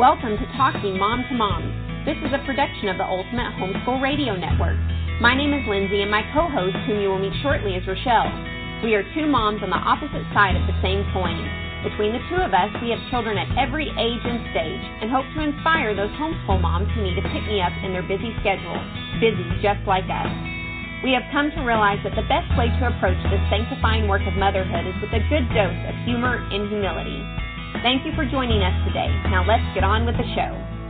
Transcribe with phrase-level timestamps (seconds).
[0.00, 1.60] Welcome to Talking Mom to Mom.
[2.08, 4.80] This is a production of the Ultimate Homeschool Radio Network.
[5.20, 8.32] My name is Lindsay, and my co host, whom you will meet shortly, is Rochelle.
[8.80, 11.44] We are two moms on the opposite side of the same coin.
[11.84, 15.28] Between the two of us, we have children at every age and stage and hope
[15.36, 18.80] to inspire those homeschool moms who need to pick me up in their busy schedule,
[19.20, 20.32] busy just like us.
[21.04, 24.32] We have come to realize that the best way to approach this sanctifying work of
[24.40, 27.20] motherhood is with a good dose of humor and humility.
[27.82, 29.08] Thank you for joining us today.
[29.30, 30.80] Now let's get on with the show.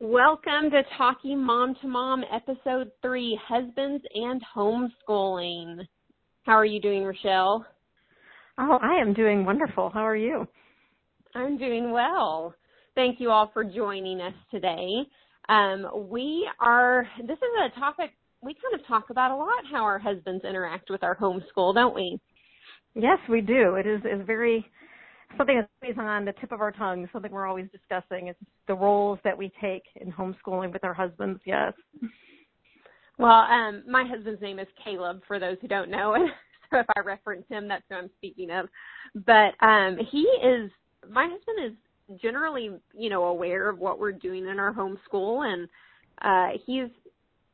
[0.00, 5.86] Welcome to Talking Mom to Mom, Episode 3 Husbands and Homeschooling.
[6.44, 7.66] How are you doing, Rochelle?
[8.56, 9.90] Oh, I am doing wonderful.
[9.90, 10.48] How are you?
[11.34, 12.54] I'm doing well.
[12.94, 15.02] Thank you all for joining us today.
[15.48, 18.12] Um, we are, this is a topic
[18.42, 21.94] we kind of talk about a lot how our husbands interact with our homeschool, don't
[21.94, 22.18] we?
[22.94, 23.76] Yes, we do.
[23.76, 24.66] It is, is very,
[25.36, 28.28] something that's always on the tip of our tongue, something we're always discussing.
[28.28, 31.72] is the roles that we take in homeschooling with our husbands, yes.
[33.18, 36.16] Well, um, my husband's name is Caleb, for those who don't know.
[36.70, 38.68] so if I reference him, that's who I'm speaking of.
[39.14, 40.70] But um, he is,
[41.08, 41.72] my husband is
[42.20, 45.68] generally, you know, aware of what we're doing in our homeschool and
[46.22, 46.88] uh he's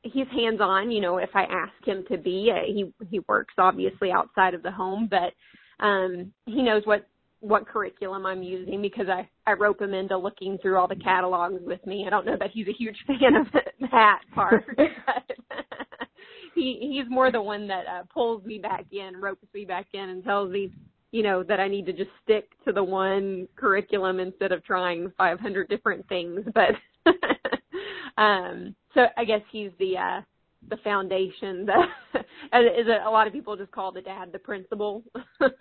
[0.03, 2.51] he's hands on, you know, if I ask him to be.
[2.53, 7.07] Uh, he he works obviously outside of the home, but um he knows what
[7.41, 11.63] what curriculum I'm using because I I rope him into looking through all the catalogs
[11.65, 12.05] with me.
[12.07, 13.47] I don't know that he's a huge fan of
[13.91, 14.65] that part,
[16.55, 20.09] he he's more the one that uh, pulls me back in, ropes me back in,
[20.09, 20.73] and tells me
[21.11, 25.11] you know, that I need to just stick to the one curriculum instead of trying
[25.17, 26.41] 500 different things.
[26.55, 26.75] But,
[28.23, 30.21] um, so I guess he's the, uh,
[30.69, 35.03] the foundation that is it a lot of people just call the dad the principal.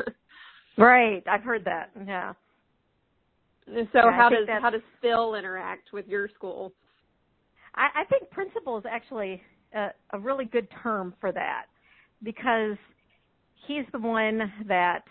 [0.77, 1.23] right.
[1.29, 1.91] I've heard that.
[2.05, 2.33] Yeah.
[3.67, 6.73] And So yeah, how does, how does Phil interact with your school?
[7.75, 9.41] I, I think principal is actually
[9.73, 11.65] a, a really good term for that
[12.23, 12.77] because
[13.67, 15.03] he's the one that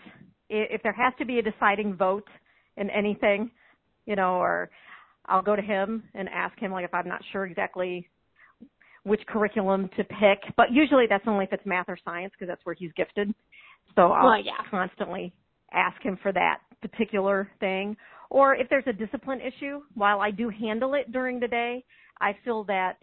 [0.49, 2.27] if there has to be a deciding vote
[2.77, 3.51] in anything,
[4.05, 4.69] you know, or
[5.25, 8.07] I'll go to him and ask him like if I'm not sure exactly
[9.03, 10.39] which curriculum to pick.
[10.55, 13.33] But usually that's only if it's math or science because that's where he's gifted.
[13.95, 14.53] So I'll well, yeah.
[14.69, 15.33] constantly
[15.73, 17.95] ask him for that particular thing.
[18.29, 21.83] Or if there's a discipline issue, while I do handle it during the day,
[22.19, 22.97] I feel that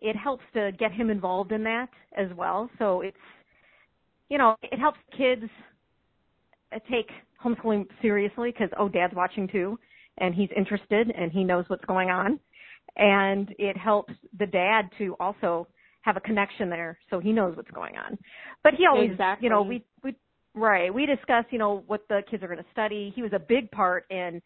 [0.00, 2.70] it helps to get him involved in that as well.
[2.78, 3.16] So it's,
[4.30, 5.50] you know, it helps kids
[6.90, 7.10] take
[7.44, 9.78] homeschooling seriously because oh dad's watching too
[10.18, 12.38] and he's interested and he knows what's going on.
[12.96, 15.68] And it helps the dad to also
[16.02, 18.18] have a connection there so he knows what's going on.
[18.62, 19.46] But he always exactly.
[19.46, 20.14] you know we we
[20.54, 23.12] right we discuss you know what the kids are going to study.
[23.14, 24.40] He was a big part in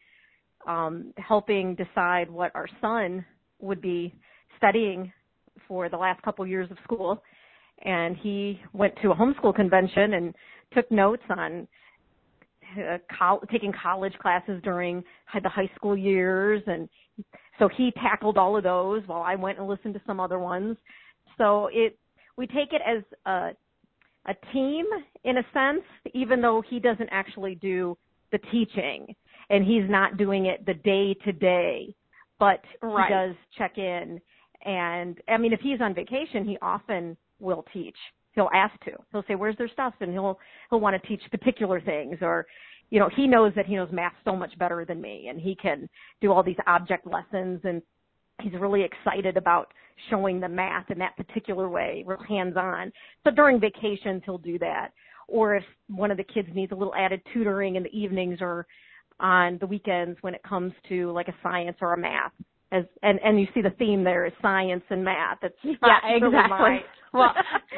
[0.67, 3.25] um helping decide what our son
[3.61, 4.15] would be
[4.57, 5.13] studying
[5.69, 7.23] for the last couple years of school.
[7.85, 10.35] And he went to a homeschool convention and
[10.73, 11.67] took notes on
[12.79, 15.03] uh, col- taking college classes during
[15.43, 16.89] the high school years and
[17.59, 20.77] so he tackled all of those while I went and listened to some other ones.
[21.39, 21.99] So it
[22.37, 23.51] we take it as a
[24.27, 24.87] a team
[25.25, 25.85] in a sense,
[26.15, 27.97] even though he doesn't actually do
[28.31, 29.15] the teaching
[29.51, 31.95] and he's not doing it the day to day,
[32.39, 33.09] but right.
[33.09, 34.21] he does check in.
[34.65, 37.97] And I mean, if he's on vacation, he often will teach
[38.35, 38.93] he'll ask to.
[39.13, 40.39] He'll say, "Where's their stuff?" and he'll
[40.71, 42.47] he'll want to teach particular things, or
[42.91, 45.55] you know, he knows that he knows math so much better than me, and he
[45.55, 45.89] can
[46.21, 47.81] do all these object lessons, and
[48.43, 49.73] he's really excited about
[50.11, 52.93] showing the math in that particular way, real hands on.
[53.25, 54.91] So during vacations, he'll do that.
[55.27, 58.67] Or if one of the kids needs a little added tutoring in the evenings or
[59.21, 62.33] on the weekends when it comes to like a science or a math,
[62.73, 65.39] as and and you see the theme there is science and math.
[65.43, 66.29] It's yeah, exactly.
[66.29, 66.81] Really
[67.19, 67.35] well,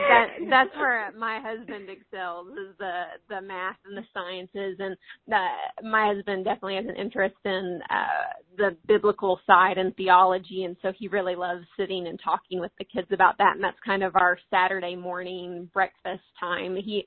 [0.08, 4.96] that that's where my husband excels is the the math and the sciences, and
[5.26, 5.46] the,
[5.88, 10.92] my husband definitely has an interest in uh, the biblical side and theology, and so
[10.96, 14.14] he really loves sitting and talking with the kids about that, and that's kind of
[14.14, 16.76] our Saturday morning breakfast time.
[16.76, 17.06] He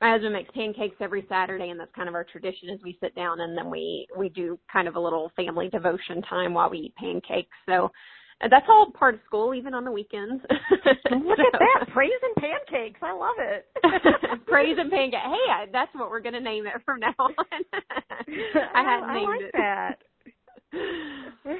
[0.00, 2.68] my husband makes pancakes every Saturday, and that's kind of our tradition.
[2.70, 6.22] As we sit down and then we we do kind of a little family devotion
[6.22, 7.56] time while we eat pancakes.
[7.66, 7.90] So
[8.42, 10.42] Uh, that's all part of school, even on the weekends.
[10.50, 13.00] Look at that, praise and pancakes!
[13.02, 13.66] I love it.
[14.46, 15.22] praise and pancakes.
[15.24, 17.34] Hey, I, that's what we're gonna name it from now on.
[17.72, 19.50] I hadn't oh, I named like it.
[19.54, 19.94] that.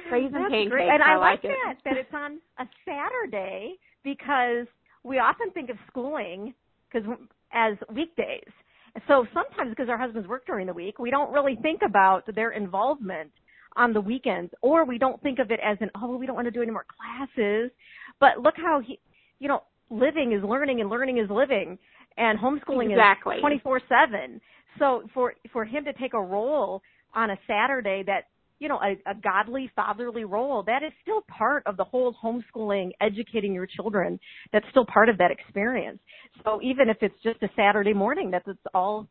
[0.09, 0.69] Praise and pancakes.
[0.69, 0.89] Great.
[0.89, 1.51] And I, I like it.
[1.65, 4.67] that that it's on a Saturday because
[5.03, 6.53] we often think of schooling
[6.91, 7.07] because
[7.53, 8.51] as weekdays.
[9.07, 12.51] So sometimes because our husbands work during the week, we don't really think about their
[12.51, 13.31] involvement
[13.77, 16.45] on the weekends or we don't think of it as an oh we don't want
[16.47, 17.71] to do any more classes.
[18.19, 18.99] But look how he
[19.39, 21.77] you know living is learning and learning is living
[22.17, 23.37] and homeschooling exactly.
[23.37, 24.41] is 24/7
[24.79, 26.81] so for for him to take a role
[27.15, 28.25] on a Saturday that
[28.59, 32.91] you know a, a godly fatherly role that is still part of the whole homeschooling
[33.01, 34.19] educating your children
[34.51, 35.99] that's still part of that experience.
[36.43, 39.07] So even if it's just a Saturday morning that's it's all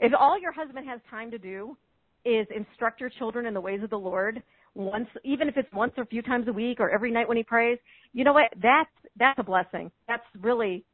[0.00, 1.76] if all your husband has time to do
[2.24, 4.42] is instruct your children in the ways of the Lord
[4.74, 7.36] once even if it's once or a few times a week or every night when
[7.36, 7.78] he prays
[8.12, 8.52] you know what?
[8.62, 9.90] That's that's a blessing.
[10.06, 10.84] That's really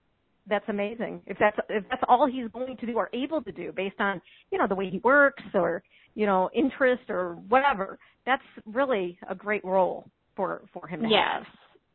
[0.47, 1.23] that's amazing.
[1.26, 4.21] If that's if that's all he's going to do or able to do based on
[4.50, 5.82] you know the way he works or
[6.15, 11.20] you know interest or whatever that's really a great role for for him to yes.
[11.35, 11.44] Have.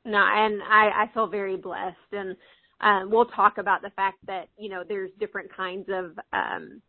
[0.05, 1.95] no and i i feel very blessed.
[2.11, 2.35] And
[2.81, 6.81] um we'll talk about the fact that you know there's different kinds of um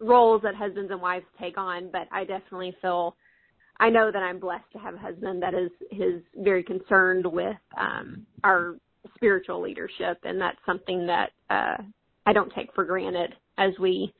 [0.00, 3.16] roles that husbands and wives take on, but I definitely feel
[3.80, 7.56] I know that I'm blessed to have a husband that is is very concerned with
[7.76, 8.76] um our
[9.14, 11.76] spiritual leadership and that's something that uh
[12.26, 14.12] I don't take for granted as we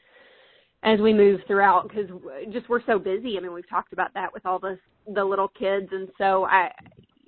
[0.83, 2.09] as we move throughout because
[2.53, 3.37] just we're so busy.
[3.37, 4.79] I mean, we've talked about that with all the
[5.13, 6.71] the little kids, and so I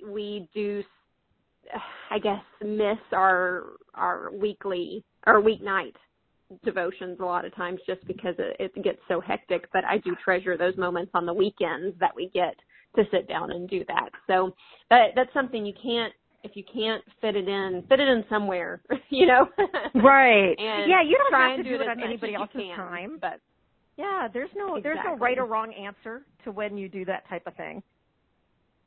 [0.05, 0.83] we do,
[2.09, 3.63] I guess, miss our
[3.93, 5.93] our weekly or weeknight
[6.63, 9.71] devotions a lot of times just because it, it gets so hectic.
[9.73, 12.55] But I do treasure those moments on the weekends that we get
[12.95, 14.09] to sit down and do that.
[14.27, 14.53] So
[14.89, 16.13] that that's something you can't
[16.43, 19.47] if you can't fit it in, fit it in somewhere, you know.
[19.95, 20.55] right.
[20.57, 23.17] and yeah, you don't try have to do, do it on anybody else's can, time.
[23.21, 23.39] But
[23.97, 27.43] yeah, there's no there's no right or wrong answer to when you do that type
[27.45, 27.83] of thing.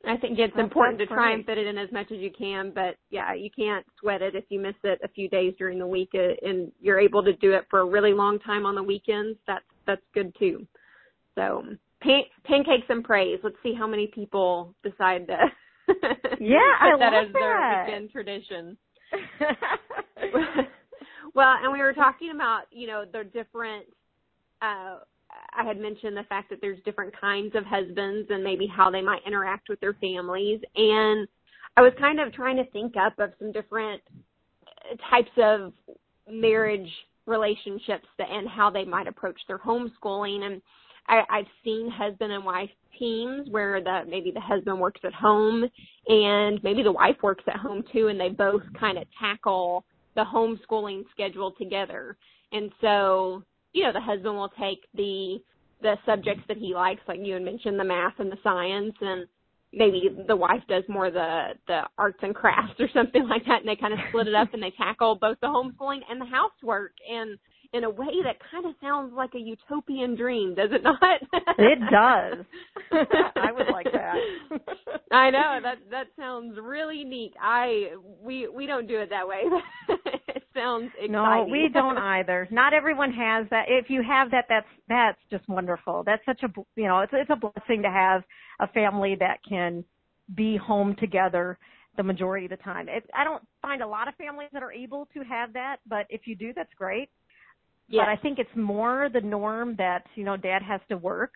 [0.07, 2.31] I think it's Well, important to try and fit it in as much as you
[2.31, 5.79] can, but yeah, you can't sweat it if you miss it a few days during
[5.79, 8.75] the week uh, and you're able to do it for a really long time on
[8.75, 9.37] the weekends.
[9.47, 10.67] That's that's good too.
[11.35, 11.63] So
[12.01, 13.39] pan- pancakes and praise.
[13.43, 15.37] Let's see how many people decide to
[16.39, 18.77] Yeah, put I that love as their weekend tradition.
[21.35, 23.85] well, and we were talking about, you know, the different
[24.61, 24.99] uh
[25.57, 29.01] I had mentioned the fact that there's different kinds of husbands and maybe how they
[29.01, 31.27] might interact with their families and
[31.77, 34.01] I was kind of trying to think up of some different
[35.09, 35.73] types of
[36.31, 36.89] marriage
[37.25, 40.61] relationships and how they might approach their homeschooling and
[41.07, 45.65] I, I've seen husband and wife teams where the maybe the husband works at home
[46.07, 49.85] and maybe the wife works at home too and they both kind of tackle
[50.15, 52.17] the homeschooling schedule together.
[52.51, 53.43] And so,
[53.75, 55.37] you know, the husband will take the
[55.81, 59.27] the subjects that he likes, like you had mentioned, the math and the science and
[59.73, 63.67] maybe the wife does more the the arts and crafts or something like that and
[63.67, 66.93] they kind of split it up and they tackle both the homeschooling and the housework
[67.11, 67.37] and
[67.73, 71.19] in a way that kind of sounds like a utopian dream, does it not?
[71.57, 72.45] It does.
[73.35, 74.15] I would like that.
[75.11, 77.33] I know that that sounds really neat.
[77.41, 77.91] I
[78.23, 79.43] we we don't do it that way.
[80.55, 81.11] sounds exciting.
[81.11, 82.47] No, we don't either.
[82.51, 83.65] Not everyone has that.
[83.67, 86.03] If you have that, that's that's just wonderful.
[86.05, 88.23] That's such a you know, it's it's a blessing to have
[88.59, 89.83] a family that can
[90.35, 91.57] be home together
[91.97, 92.87] the majority of the time.
[92.89, 96.05] It, I don't find a lot of families that are able to have that, but
[96.09, 97.09] if you do, that's great.
[97.87, 98.03] Yes.
[98.05, 101.33] But I think it's more the norm that you know dad has to work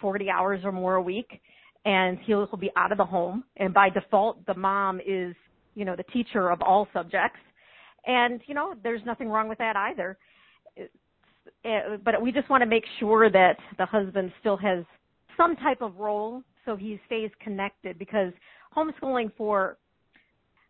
[0.00, 1.40] 40 hours or more a week,
[1.84, 5.34] and he'll, he'll be out of the home, and by default, the mom is
[5.74, 7.38] you know the teacher of all subjects,
[8.06, 10.18] and you know there's nothing wrong with that either.
[11.64, 14.84] Uh, But we just want to make sure that the husband still has
[15.36, 18.32] some type of role so he stays connected because
[18.76, 19.78] homeschooling for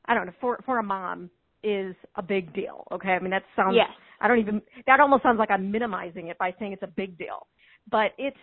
[0.06, 1.30] I don't know for for a mom
[1.62, 2.86] is a big deal.
[2.92, 3.88] Okay, I mean that sounds Yes.
[4.20, 7.18] I don't even that almost sounds like I'm minimizing it by saying it's a big
[7.18, 7.46] deal.
[7.90, 8.36] But it's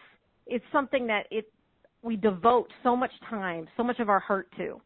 [0.48, 1.52] it's something that it
[2.02, 4.82] we devote so much time, so much of our heart to.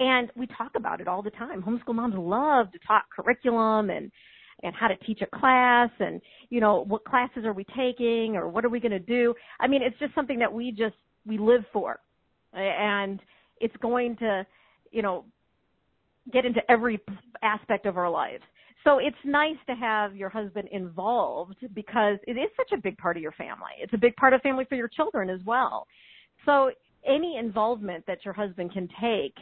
[0.00, 1.62] And we talk about it all the time.
[1.62, 4.10] Homeschool moms love to talk curriculum and
[4.62, 8.48] and how to teach a class and you know what classes are we taking or
[8.48, 9.34] what are we going to do.
[9.58, 12.00] I mean, it's just something that we just we live for.
[12.52, 13.20] And
[13.60, 14.44] it's going to,
[14.90, 15.24] you know,
[16.32, 17.00] get into every
[17.42, 18.42] aspect of our lives.
[18.84, 23.16] So it's nice to have your husband involved because it is such a big part
[23.16, 23.72] of your family.
[23.78, 25.86] It's a big part of family for your children as well.
[26.46, 26.70] So
[27.06, 29.34] any involvement that your husband can take,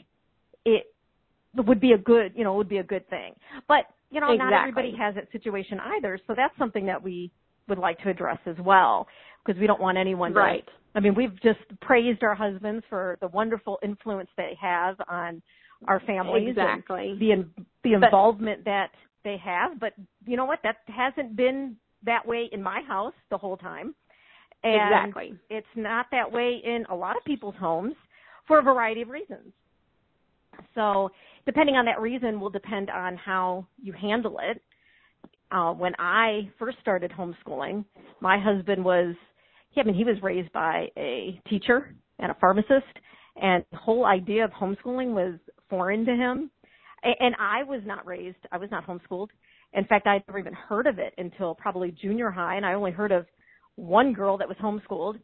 [0.65, 0.85] it
[1.57, 3.35] would be a good, you know, would be a good thing.
[3.67, 6.19] But, you know, not everybody has that situation either.
[6.27, 7.31] So that's something that we
[7.69, 9.07] would like to address as well
[9.45, 10.65] because we don't want anyone to Right.
[10.95, 15.43] I mean, we've just praised our husbands for the wonderful influence they have on
[15.87, 17.17] our families exactly.
[17.21, 17.47] the
[17.85, 18.91] the involvement but, that
[19.23, 19.79] they have.
[19.79, 19.93] But
[20.27, 20.59] you know what?
[20.65, 23.95] That hasn't been that way in my house the whole time.
[24.65, 25.35] And exactly.
[25.51, 27.95] it's not that way in a lot of people's homes
[28.49, 29.53] for a variety of reasons
[30.75, 31.11] so
[31.47, 34.63] depending on that reason will depend on how you handle it
[35.51, 37.85] uh when i first started homeschooling
[38.21, 39.15] my husband was
[39.77, 42.87] I mean, he was raised by a teacher and a pharmacist,
[43.41, 45.39] and the whole idea of homeschooling was
[45.71, 46.51] foreign to him.
[47.03, 49.29] And I was not raised, I was not homeschooled.
[49.75, 52.91] In fact, I'd never even heard of it until probably junior high, and I only
[52.91, 53.27] heard of
[53.77, 55.21] one girl that was homeschooled,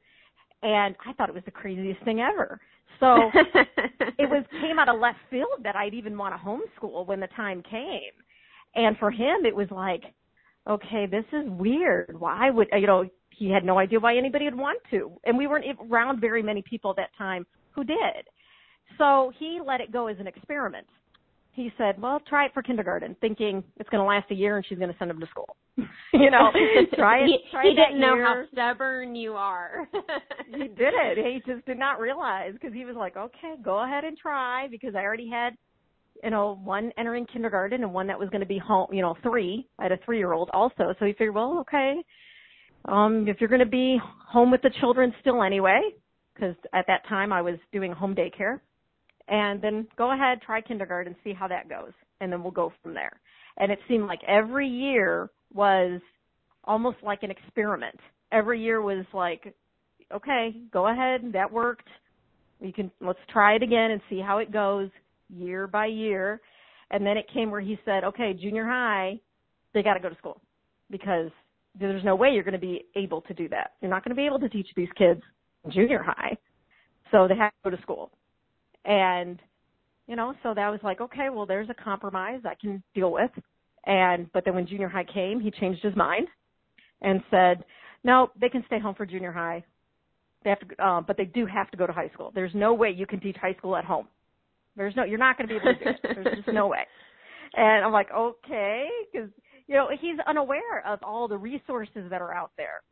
[0.62, 2.60] and I thought it was the craziest thing ever.
[3.00, 3.30] So
[4.18, 7.28] it was came out of left field that I'd even want to homeschool when the
[7.36, 8.12] time came.
[8.74, 10.02] And for him, it was like,
[10.68, 12.16] okay, this is weird.
[12.18, 13.08] Why would you know?
[13.36, 15.12] he had no idea why anybody would want to.
[15.24, 18.28] And we weren't around very many people at that time who did.
[18.98, 20.86] So he let it go as an experiment.
[21.54, 24.66] He said, well, try it for kindergarten, thinking it's going to last a year and
[24.66, 25.56] she's going to send him to school.
[25.76, 26.50] you know,
[26.94, 27.26] try it.
[27.26, 29.88] he, try he it didn't know how stubborn you are.
[30.50, 31.18] he did it.
[31.18, 34.96] He just did not realize because he was like, okay, go ahead and try because
[34.96, 35.54] I already had,
[36.24, 39.14] you know, one entering kindergarten and one that was going to be home, you know,
[39.22, 39.68] three.
[39.78, 40.92] I had a three year old also.
[40.98, 42.02] So he figured, well, okay,
[42.86, 45.80] um, if you're going to be home with the children still anyway,
[46.34, 48.58] because at that time I was doing home daycare,
[49.28, 52.94] and then go ahead, try kindergarten, see how that goes, and then we'll go from
[52.94, 53.20] there.
[53.58, 56.00] And it seemed like every year was
[56.64, 57.98] almost like an experiment.
[58.32, 59.54] Every year was like,
[60.12, 61.88] okay, go ahead, that worked.
[62.60, 64.90] You can let's try it again and see how it goes
[65.28, 66.40] year by year.
[66.90, 69.18] And then it came where he said, okay, junior high,
[69.72, 70.40] they got to go to school
[70.90, 71.30] because
[71.78, 73.72] there's no way you're going to be able to do that.
[73.80, 75.20] You're not going to be able to teach these kids
[75.70, 76.36] junior high.
[77.10, 78.10] So they have to go to school.
[78.84, 79.38] And,
[80.06, 83.30] you know, so that was like, okay, well, there's a compromise I can deal with.
[83.86, 86.28] And, but then when junior high came, he changed his mind
[87.02, 87.64] and said,
[88.02, 89.64] no, they can stay home for junior high.
[90.42, 92.32] They have to, um, but they do have to go to high school.
[92.34, 94.08] There's no way you can teach high school at home.
[94.76, 96.00] There's no, you're not going to be able to do it.
[96.02, 96.84] There's just no way.
[97.54, 99.30] And I'm like, okay, because
[99.66, 102.82] you know, he's unaware of all the resources that are out there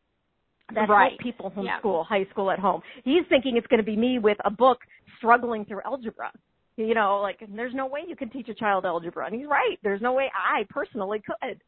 [0.75, 1.11] that right.
[1.11, 2.81] help people homeschool high school at home.
[3.05, 4.79] He's thinking it's going to be me with a book
[5.23, 6.33] struggling through algebra.
[6.77, 9.27] You know, like there's no way you can teach a child algebra.
[9.27, 9.79] And he's right.
[9.83, 11.61] There's no way I personally could.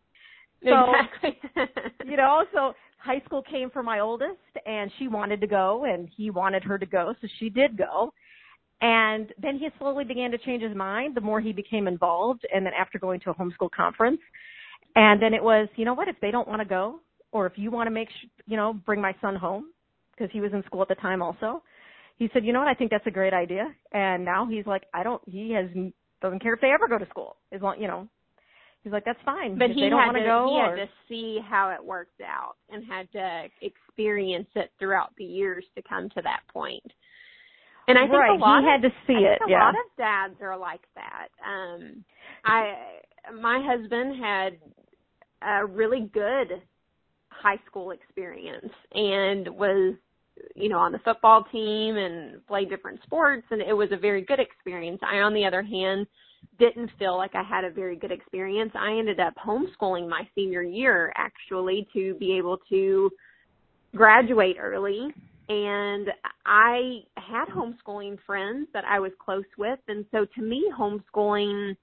[0.63, 1.39] So, exactly.
[2.11, 6.09] you know, so high school came for my oldest and she wanted to go and
[6.17, 8.13] he wanted her to go, so she did go.
[8.81, 12.65] And then he slowly began to change his mind the more he became involved and
[12.65, 14.21] then after going to a homeschool conference,
[14.97, 17.01] and then it was, you know what, if they don't want to go,
[17.33, 19.67] or if you want to make, sh- you know, bring my son home,
[20.13, 21.63] because he was in school at the time also.
[22.17, 23.75] He said, you know what, I think that's a great idea.
[23.93, 25.67] And now he's like, I don't, he has,
[26.23, 27.37] doesn't care if they ever go to school.
[27.53, 28.09] As long, you know,
[28.83, 29.59] he's like, that's fine.
[29.59, 31.85] But if he they don't want to, go, he or, had to see how it
[31.85, 36.85] worked out and had to experience it throughout the years to come to that point.
[37.87, 39.39] And I think right, a lot he had to see I it.
[39.47, 39.65] a yeah.
[39.65, 41.29] lot of dads are like that.
[41.47, 42.05] Um
[42.45, 42.73] I
[43.41, 44.59] my husband had
[45.43, 46.63] a really good
[47.29, 49.95] high school experience and was
[50.55, 54.23] you know on the football team and played different sports and it was a very
[54.23, 55.01] good experience.
[55.03, 56.07] I on the other hand
[56.59, 58.73] didn't feel like i had a very good experience.
[58.75, 63.11] I ended up homeschooling my senior year actually to be able to
[63.95, 65.09] graduate early.
[65.49, 66.09] And
[66.47, 71.77] i had homeschooling friends that i was close with and so to me homeschooling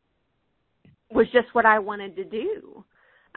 [1.11, 2.83] was just what i wanted to do.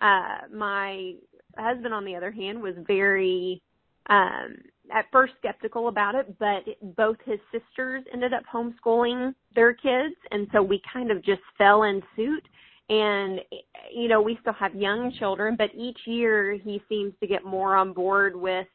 [0.01, 1.15] Uh, my
[1.57, 3.63] husband, on the other hand, was very,
[4.11, 4.57] um,
[4.93, 6.65] at first skeptical about it, but
[6.97, 11.85] both his sisters ended up homeschooling their kids, and so we kind of just fell
[11.85, 12.47] in suit.
[12.91, 13.41] And,
[13.95, 17.77] you know, we still have young children, but each year he seems to get more
[17.77, 18.67] on board with,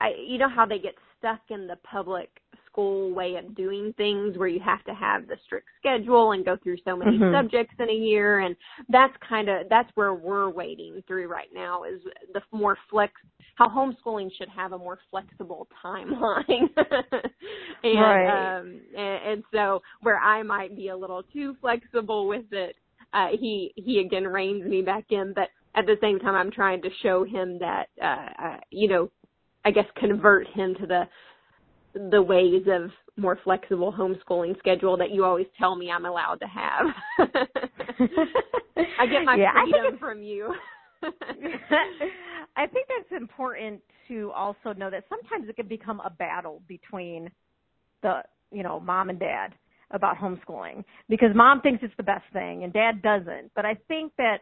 [0.00, 2.30] I, you know how they get stuck in the public
[2.78, 6.56] school way of doing things where you have to have the strict schedule and go
[6.62, 7.32] through so many Mhm.
[7.32, 8.56] subjects in a year and
[8.88, 12.00] that's kind of that's where we're wading through right now is
[12.34, 13.12] the more flex
[13.56, 16.70] how homeschooling should have a more flexible timeline
[17.82, 18.58] and Right.
[18.60, 22.76] um and, and so where I might be a little too flexible with it
[23.12, 26.80] uh he he again reins me back in but at the same time I'm trying
[26.82, 29.10] to show him that uh, uh you know
[29.64, 31.08] I guess convert him to the
[31.94, 36.46] the ways of more flexible homeschooling schedule that you always tell me I'm allowed to
[36.46, 36.86] have.
[38.98, 40.54] I get my Yeah, freedom from you.
[42.56, 47.30] I think that's important to also know that sometimes it can become a battle between
[48.02, 49.54] the, you know, mom and dad.
[49.90, 53.50] about homeschooling because mom thinks it's the best thing and dad doesn't.
[53.54, 54.38] But I think that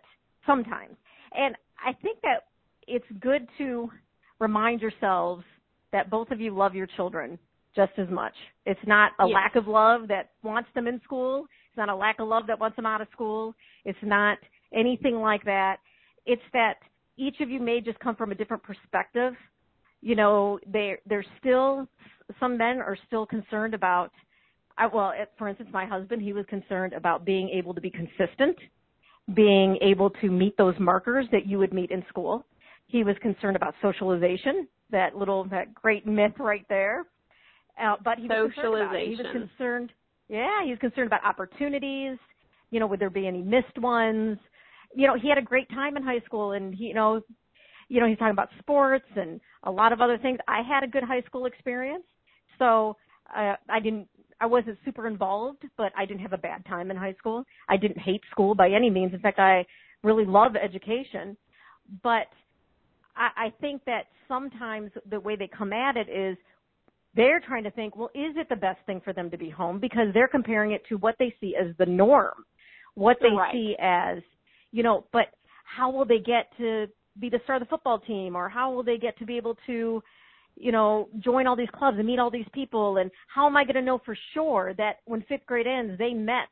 [0.47, 0.97] sometimes,
[1.33, 2.45] and I think that
[2.89, 3.91] it's good to
[4.41, 5.45] remind yourselves
[5.97, 7.39] that both of you love your children
[7.75, 8.35] just as much.
[8.67, 9.35] It's not a yes.
[9.35, 11.47] lack of love that wants them in school.
[11.71, 13.55] It's not a lack of love that wants them out of school.
[13.87, 14.37] It's not
[14.75, 15.79] anything like that.
[16.27, 16.75] It's that
[17.17, 19.33] each of you may just come from a different perspective.
[20.03, 21.89] You know, they they're still
[22.39, 24.11] some men are still concerned about
[24.77, 28.59] I, well, for instance, my husband, he was concerned about being able to be consistent,
[29.33, 32.45] being able to meet those markers that you would meet in school.
[32.87, 37.07] He was concerned about socialization, that little, that great myth right there.
[37.83, 39.09] Uh, but he was concerned about it.
[39.09, 39.93] He was concerned,
[40.29, 42.19] yeah, he was concerned about opportunities.
[42.71, 44.39] You know, would there be any missed ones?
[44.95, 47.21] You know, he had a great time in high school, and he, you know,
[47.89, 50.39] you know, he's talking about sports and a lot of other things.
[50.49, 52.05] I had a good high school experience,
[52.59, 52.97] so
[53.37, 54.09] uh, I didn't
[54.41, 57.45] I wasn't super involved, but I didn't have a bad time in high school.
[57.69, 59.15] I didn't hate school by any means.
[59.15, 59.65] In fact, I
[60.03, 61.37] really love education.
[62.03, 62.27] But
[63.17, 66.37] I, I think that sometimes the way they come at it is
[67.15, 69.81] they're trying to think, well, is it the best thing for them to be home?
[69.81, 72.45] Because they're comparing it to what they see as the norm,
[72.95, 73.53] what they right.
[73.53, 74.19] see as,
[74.71, 75.27] you know, but
[75.65, 76.87] how will they get to
[77.19, 79.57] be the star of the football team or how will they get to be able
[79.67, 80.03] to
[80.57, 82.97] you know, join all these clubs and meet all these people?
[82.97, 86.15] And how am I going to know for sure that when fifth grade ends, they
[86.15, 86.49] met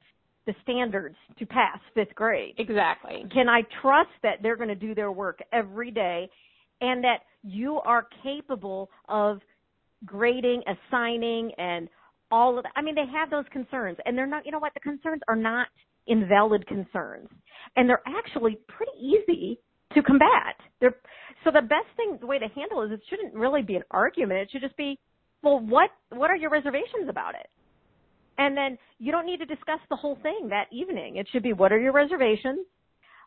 [0.47, 2.55] the standards to pass fifth grade?
[2.59, 3.25] Exactly.
[3.33, 6.29] Can I trust that they're going to do their work every day
[6.85, 9.39] and that you are capable of
[10.05, 11.89] grading, assigning, and
[12.31, 12.73] all of that?
[12.77, 14.75] I mean, they have those concerns, and they're not, you know what?
[14.75, 15.67] The concerns are not
[16.07, 17.29] invalid concerns.
[17.77, 19.59] And they're actually pretty easy
[19.95, 20.57] to combat.
[20.81, 20.97] They're,
[21.43, 23.85] so the best thing, the way to handle it is it shouldn't really be an
[23.91, 24.41] argument.
[24.41, 24.99] It should just be,
[25.43, 27.49] well, what what are your reservations about it?
[28.37, 31.17] And then you don't need to discuss the whole thing that evening.
[31.17, 32.67] It should be, what are your reservations?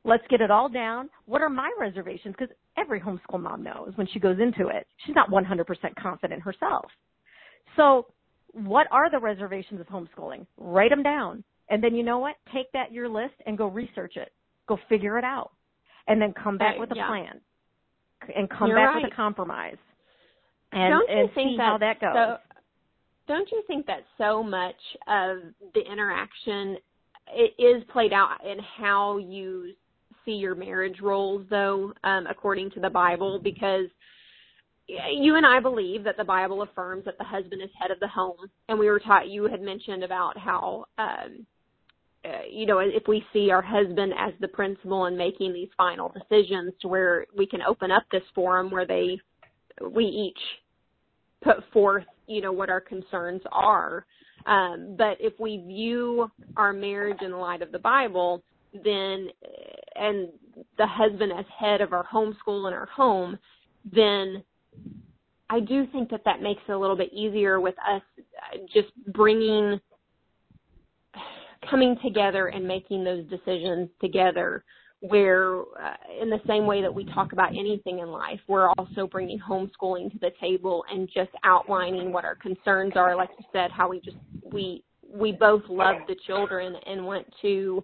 [0.08, 1.10] Let's get it all down.
[1.26, 2.34] What are my reservations?
[2.38, 5.66] Because every homeschool mom knows when she goes into it, she's not 100%
[6.02, 6.86] confident herself.
[7.76, 8.08] So,
[8.54, 10.48] what are the reservations of homeschooling?
[10.58, 11.44] Write them down.
[11.70, 12.36] And then you know what?
[12.54, 14.32] Take that your list and go research it.
[14.68, 15.52] Go figure it out
[16.08, 17.08] and then come back with a yeah.
[17.08, 17.42] plan
[18.34, 19.04] and come You're back right.
[19.04, 19.76] with a compromise
[20.72, 22.14] and, don't you and think see that how that goes.
[22.16, 22.38] So,
[23.28, 24.76] don't you think that so much
[25.08, 25.40] of
[25.74, 26.78] the interaction
[27.34, 29.74] it is played out in how you
[30.28, 33.88] see your marriage roles though um according to the bible because
[34.88, 38.08] you and I believe that the Bible affirms that the husband is head of the
[38.08, 39.28] home, and we were taught.
[39.28, 41.46] You had mentioned about how um,
[42.28, 46.12] uh, you know, if we see our husband as the principal in making these final
[46.12, 49.20] decisions to where we can open up this forum where they,
[49.92, 50.40] we each
[51.44, 54.06] put forth, you know, what our concerns are.
[54.46, 59.28] Um, but if we view our marriage in the light of the Bible, then,
[59.96, 60.30] and
[60.78, 63.38] the husband as head of our homeschool and our home,
[63.92, 64.44] then
[65.50, 68.02] I do think that that makes it a little bit easier with us
[68.74, 69.80] just bringing
[71.70, 74.64] coming together and making those decisions together
[75.02, 79.06] where uh, in the same way that we talk about anything in life we're also
[79.08, 83.16] bringing homeschooling to the table and just outlining what our concerns are.
[83.16, 84.18] Like you said how we just
[84.52, 87.84] we we both love the children and want to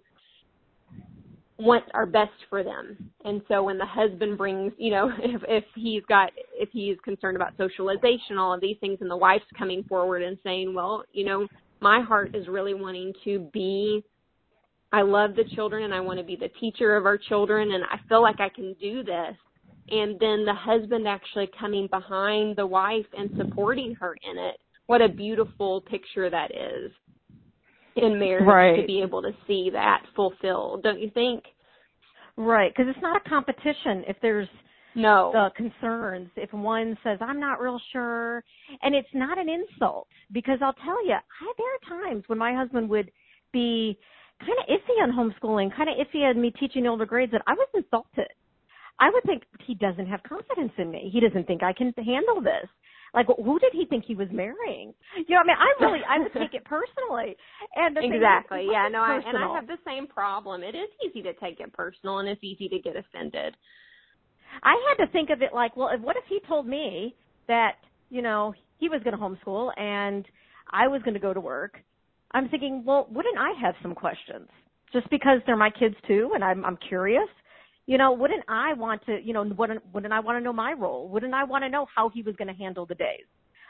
[1.58, 5.64] want our best for them and so when the husband brings you know if if
[5.76, 9.84] he's got if he's concerned about socialization all of these things and the wife's coming
[9.84, 11.46] forward and saying well you know
[11.80, 14.02] my heart is really wanting to be
[14.94, 17.82] I love the children and I want to be the teacher of our children and
[17.82, 19.34] I feel like I can do this.
[19.90, 24.56] And then the husband actually coming behind the wife and supporting her in it.
[24.86, 26.92] What a beautiful picture that is
[27.96, 28.80] in marriage right.
[28.80, 31.44] to be able to see that fulfilled, don't you think?
[32.36, 34.48] Right, because it's not a competition if there's
[34.94, 35.30] no.
[35.32, 36.30] the concerns.
[36.36, 38.42] If one says i'm not real sure
[38.82, 42.54] and it's not an insult because i'll tell you I, there are times when my
[42.54, 43.10] husband would
[43.52, 43.98] be
[44.40, 47.54] kind of iffy on homeschooling kind of iffy on me teaching older grades that i
[47.54, 48.28] was insulted
[49.00, 51.10] i would think he doesn't have confidence in me.
[51.12, 52.68] He doesn't think i can handle this
[53.14, 56.18] like who did he think he was marrying you know i mean i really i
[56.18, 57.36] would take it personally
[57.76, 61.22] and exactly is, yeah no I, and i have the same problem it is easy
[61.22, 63.54] to take it personal and it's easy to get offended
[64.62, 67.14] I had to think of it like, well, what if he told me
[67.48, 67.72] that,
[68.10, 70.24] you know, he was going to homeschool and
[70.70, 71.78] I was going to go to work?
[72.32, 74.48] I'm thinking, well, wouldn't I have some questions?
[74.92, 77.28] Just because they're my kids too and I'm I'm curious.
[77.86, 80.72] You know, wouldn't I want to, you know, wouldn't wouldn't I want to know my
[80.72, 81.08] role?
[81.08, 83.26] Wouldn't I want to know how he was going to handle the days?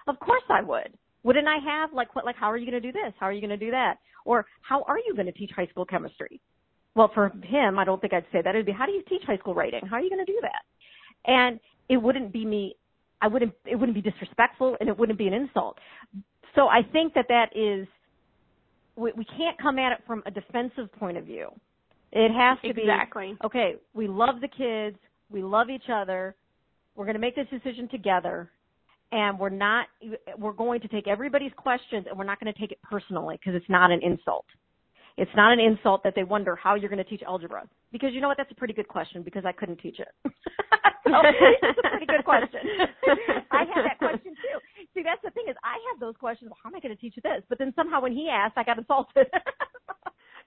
[0.07, 0.97] Of course I would.
[1.25, 3.13] Wouldn't I have like what like how are you going to do this?
[3.19, 3.97] How are you going to do that?
[4.25, 6.41] Or how are you going to teach high school chemistry?
[6.95, 8.55] Well, for him, I don't think I'd say that.
[8.55, 9.81] It'd be, how do you teach high school writing?
[9.85, 10.63] How are you going to do that?
[11.31, 12.77] And it wouldn't be me.
[13.21, 13.53] I wouldn't.
[13.65, 15.79] It wouldn't be disrespectful, and it wouldn't be an insult.
[16.55, 17.87] So I think that that is.
[18.97, 21.49] We, we can't come at it from a defensive point of view.
[22.15, 22.73] It has to exactly.
[22.73, 23.75] be exactly okay.
[23.93, 24.97] We love the kids.
[25.31, 26.37] We love each other.
[26.95, 28.51] We're going to make this decision together,
[29.11, 29.89] and we're not.
[30.39, 33.61] We're going to take everybody's questions, and we're not going to take it personally because
[33.61, 34.47] it's not an insult.
[35.17, 37.69] It's not an insult that they wonder how you're going to teach algebra.
[37.93, 38.37] Because you know what?
[38.37, 40.09] That's a pretty good question because I couldn't teach it.
[40.25, 42.61] so that's a pretty good question.
[43.51, 44.59] I had that question too.
[44.95, 46.51] See, that's the thing is I have those questions.
[46.51, 47.43] Well, how am I going to teach this?
[47.49, 49.27] But then somehow when he asked, I got insulted.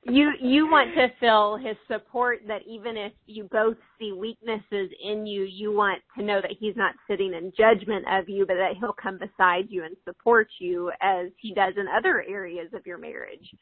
[0.10, 5.26] you you want to feel his support that even if you both see weaknesses in
[5.26, 8.74] you, you want to know that he's not sitting in judgment of you, but that
[8.80, 12.98] he'll come beside you and support you as he does in other areas of your
[12.98, 13.54] marriage.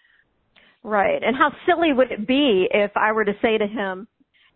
[0.83, 1.21] Right.
[1.23, 4.07] And how silly would it be if I were to say to him,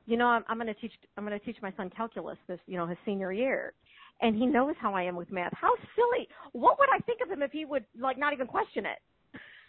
[0.06, 2.60] you know, I'm, I'm going to teach, I'm going to teach my son calculus this,
[2.68, 3.74] you know, his senior year.
[4.22, 5.54] And he knows how I am with math.
[5.54, 6.28] How silly.
[6.52, 9.00] What would I think of him if he would like not even question it?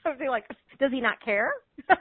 [0.19, 0.45] Be like,
[0.79, 1.53] does he not care?
[1.89, 1.99] well,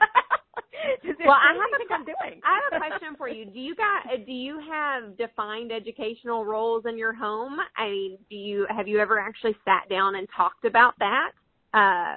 [1.30, 2.40] I have a, I'm doing?
[2.44, 3.44] I have a question for you.
[3.44, 7.58] Do you got do you have defined educational roles in your home?
[7.76, 11.32] I mean, do you have you ever actually sat down and talked about that?
[11.72, 12.16] Uh,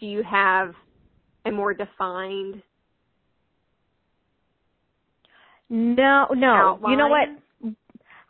[0.00, 0.74] do you have
[1.46, 2.62] a more defined
[5.70, 6.90] no no outline?
[6.90, 7.28] you know what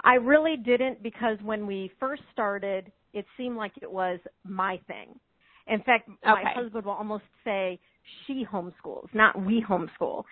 [0.05, 5.19] i really didn't because when we first started it seemed like it was my thing
[5.69, 6.17] in fact okay.
[6.25, 7.79] my husband will almost say
[8.27, 10.25] she homeschools not we homeschool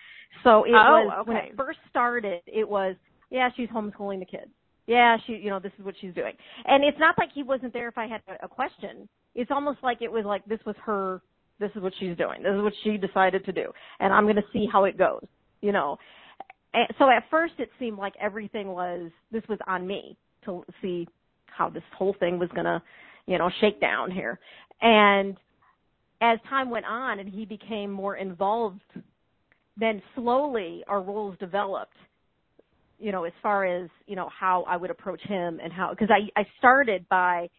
[0.43, 1.29] so it oh, was okay.
[1.29, 2.95] when it first started it was
[3.29, 4.49] yeah she's homeschooling the kids
[4.87, 6.33] yeah she you know this is what she's doing
[6.65, 10.01] and it's not like he wasn't there if i had a question it's almost like
[10.01, 11.21] it was like this was her
[11.59, 12.43] this is what she's doing.
[12.43, 13.71] This is what she decided to do.
[13.99, 15.25] And I'm going to see how it goes,
[15.61, 15.97] you know.
[16.73, 21.07] And so at first it seemed like everything was, this was on me to see
[21.47, 22.81] how this whole thing was going to,
[23.27, 24.39] you know, shake down here.
[24.81, 25.37] And
[26.21, 28.81] as time went on and he became more involved,
[29.77, 31.93] then slowly our roles developed
[32.99, 36.09] you know, as far as, you know, how I would approach him and how, because
[36.09, 37.49] I, I started by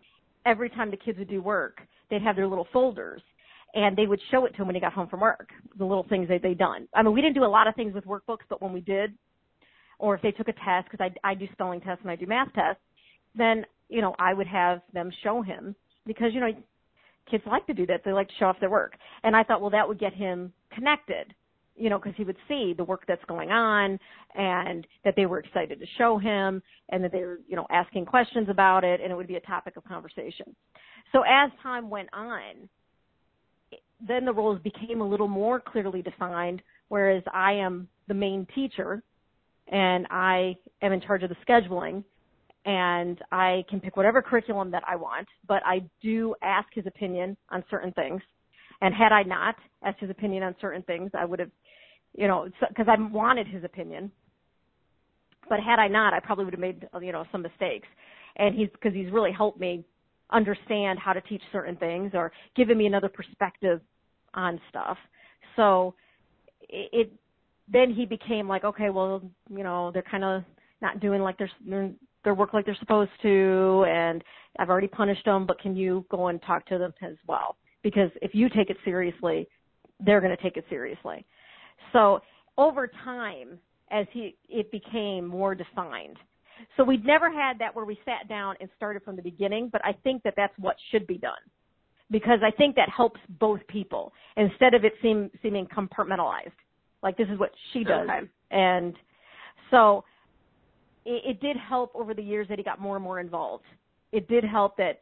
[0.46, 3.22] every time the kids would do work, they'd have their little folders
[3.74, 6.07] and they would show it to him when he got home from work, the little
[6.09, 6.88] things that they'd done.
[6.94, 9.12] I mean, we didn't do a lot of things with workbooks, but when we did,
[9.98, 12.26] or if they took a test, because I, I do spelling tests and I do
[12.26, 12.81] math tests,
[13.35, 15.74] then, you know, I would have them show him
[16.07, 16.51] because, you know,
[17.31, 18.03] kids like to do that.
[18.05, 18.96] They like to show off their work.
[19.22, 21.35] And I thought, well, that would get him connected,
[21.77, 23.98] you know, because he would see the work that's going on
[24.35, 28.07] and that they were excited to show him and that they were, you know, asking
[28.07, 30.55] questions about it and it would be a topic of conversation.
[31.12, 32.68] So as time went on,
[34.07, 39.03] then the roles became a little more clearly defined, whereas I am the main teacher
[39.70, 42.05] and I am in charge of the scheduling
[42.68, 47.35] and I can pick whatever curriculum that I want, but I do ask his opinion
[47.48, 48.20] on certain things.
[48.83, 51.50] And had I not asked his opinion on certain things, I would have,
[52.14, 54.12] you know, because I wanted his opinion.
[55.48, 57.88] But had I not, I probably would have made, you know, some mistakes.
[58.37, 59.83] And he's, because he's really helped me
[60.31, 63.81] understand how to teach certain things or giving me another perspective
[64.35, 64.98] on stuff.
[65.57, 65.94] So
[66.68, 67.12] it, it
[67.66, 70.42] then he became like, okay, well, you know, they're kind of
[70.83, 71.50] not doing like their
[72.29, 74.23] their work like they're supposed to, and
[74.59, 77.57] I've already punished them, but can you go and talk to them as well?
[77.83, 79.49] Because if you take it seriously,
[79.99, 81.25] they're going to take it seriously.
[81.95, 82.21] So
[82.59, 83.59] over time,
[83.91, 86.19] as he it became more defined,
[86.77, 89.81] so we'd never had that where we sat down and started from the beginning, but
[89.83, 91.33] I think that that's what should be done
[92.11, 96.53] because I think that helps both people instead of it seem, seeming compartmentalized.
[97.03, 98.07] Like this is what she does.
[98.07, 98.29] Okay.
[98.51, 98.95] And
[99.71, 100.05] so
[101.09, 103.64] it, it did help over the years that he got more and more involved.
[104.12, 104.99] It did help that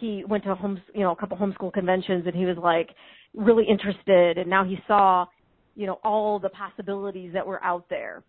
[0.00, 2.90] he went to home, you know, a couple homeschool conventions and he was like
[3.34, 5.26] really interested and now he saw,
[5.74, 8.22] you know, all the possibilities that were out there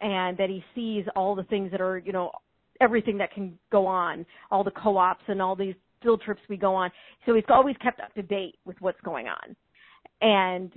[0.00, 2.30] and that he sees all the things that are, you know,
[2.80, 6.74] everything that can go on, all the co-ops and all these field trips we go
[6.74, 6.90] on.
[7.24, 9.56] So he's always kept up to date with what's going on.
[10.20, 10.72] And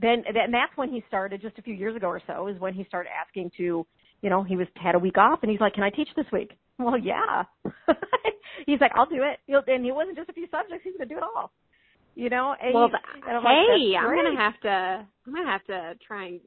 [0.00, 2.74] then, and that's when he started just a few years ago or so is when
[2.74, 3.86] he started asking to,
[4.22, 6.26] you know, he was had a week off and he's like, can I teach this
[6.32, 6.52] week?
[6.80, 7.42] Well, yeah.
[8.66, 9.38] he's like, I'll do it.
[9.68, 10.82] And he wasn't just a few subjects.
[10.82, 11.52] He's going to do it all.
[12.14, 15.64] You know, and well, he, and hey, like, I'm gonna have to, I'm gonna have
[15.66, 16.40] to try and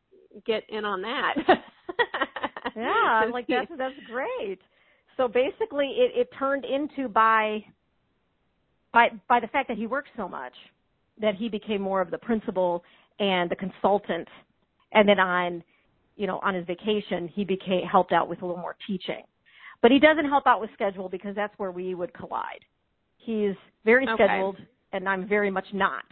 [0.43, 1.35] get in on that.
[2.75, 4.59] yeah, I'm like that's that's great.
[5.17, 7.63] So basically, it it turned into by
[8.91, 10.53] by by the fact that he worked so much,
[11.21, 12.83] that he became more of the principal
[13.19, 14.27] and the consultant
[14.93, 15.63] and then on
[16.15, 19.23] you know on his vacation he became helped out with a little more teaching.
[19.81, 22.63] But he doesn't help out with schedule because that's where we would collide.
[23.17, 24.23] He's very Okay.
[24.23, 24.57] scheduled
[24.93, 26.05] and i'm very much not.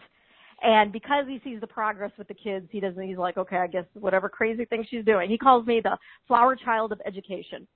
[0.63, 3.67] And because he sees the progress with the kids he doesn't he's like okay i
[3.67, 5.29] guess whatever crazy thing she's doing.
[5.29, 7.67] He calls me the flower child of education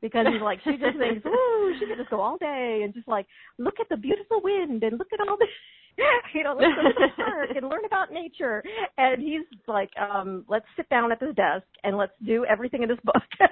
[0.00, 3.06] because he's like she just thinks ooh she could just go all day and just
[3.08, 3.26] like
[3.58, 5.48] look at the beautiful wind and look at all this
[6.34, 8.62] you know, let's go to the park and learn about nature.
[8.98, 12.88] And he's like, um, let's sit down at this desk and let's do everything in
[12.88, 13.22] this book.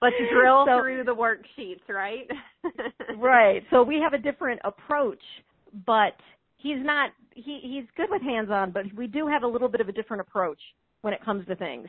[0.00, 2.26] Let's drill So- through the worksheets, right?
[3.18, 3.62] right.
[3.70, 5.22] So we have a different approach,
[5.86, 6.14] but
[6.56, 9.80] he's not he he's good with hands on, but we do have a little bit
[9.80, 10.58] of a different approach
[11.02, 11.88] when it comes to things.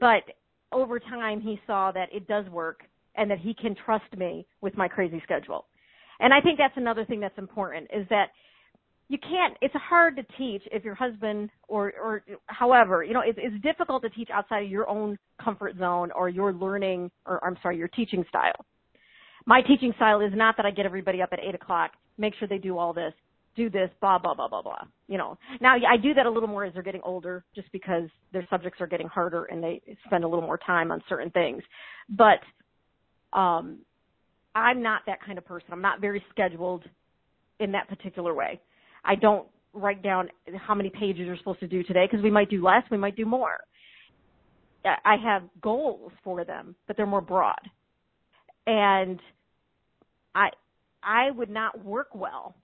[0.00, 0.24] But
[0.72, 2.80] over time he saw that it does work
[3.14, 5.66] and that he can trust me with my crazy schedule.
[6.20, 8.30] And I think that's another thing that's important is that
[9.08, 13.38] you can't it's hard to teach if your husband or or however you know it's
[13.40, 17.56] it's difficult to teach outside of your own comfort zone or your learning or i'm
[17.62, 18.64] sorry your teaching style.
[19.46, 22.46] My teaching style is not that i get everybody up at eight o'clock make sure
[22.46, 23.14] they do all this
[23.56, 25.38] do this blah blah blah blah blah you know.
[25.60, 28.80] Now i do that a little more as they're getting older just because their subjects
[28.80, 31.62] are getting harder and they spend a little more time on certain things.
[32.10, 32.40] But
[33.32, 33.78] um
[34.54, 35.68] i'm not that kind of person.
[35.72, 36.84] I'm not very scheduled
[37.58, 38.60] in that particular way
[39.04, 42.50] I don't write down how many pages you're supposed to do today because we might
[42.50, 43.58] do less, we might do more.
[44.84, 47.58] I have goals for them, but they're more broad.
[48.66, 49.20] And
[50.34, 50.50] I
[51.02, 52.54] I would not work well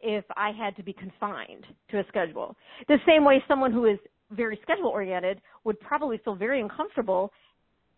[0.00, 2.56] if I had to be confined to a schedule.
[2.88, 3.98] The same way someone who is
[4.30, 7.32] very schedule oriented would probably feel very uncomfortable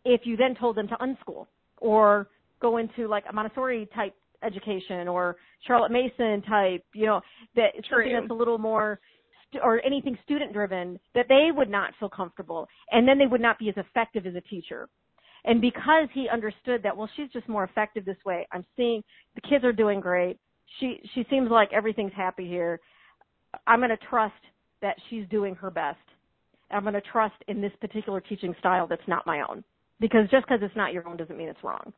[0.05, 1.47] if you then told them to unschool
[1.79, 2.29] or
[2.61, 7.21] go into like a Montessori type education or Charlotte Mason type, you know,
[7.57, 9.01] that something that's a little more
[9.49, 13.41] stu- or anything student driven that they would not feel comfortable and then they would
[13.41, 14.89] not be as effective as a teacher.
[15.45, 18.47] And because he understood that, well, she's just more effective this way.
[18.53, 19.03] I'm seeing
[19.35, 20.39] the kids are doing great.
[20.79, 22.81] She she seems like everything's happy here.
[23.67, 24.35] I'm going to trust
[24.83, 25.99] that she's doing her best.
[26.71, 29.65] I'm going to trust in this particular teaching style that's not my own.
[30.01, 31.93] Because just because it's not your own doesn't mean it's wrong.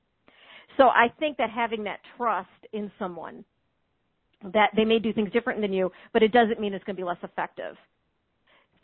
[0.77, 3.45] So I think that having that trust in someone
[4.53, 7.01] that they may do things different than you, but it doesn't mean it's going to
[7.01, 7.77] be less effective.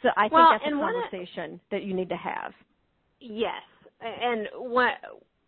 [0.03, 2.53] So I think Well, that's a one of- conversation that you need to have.
[3.21, 3.63] Yes,
[4.01, 4.93] and one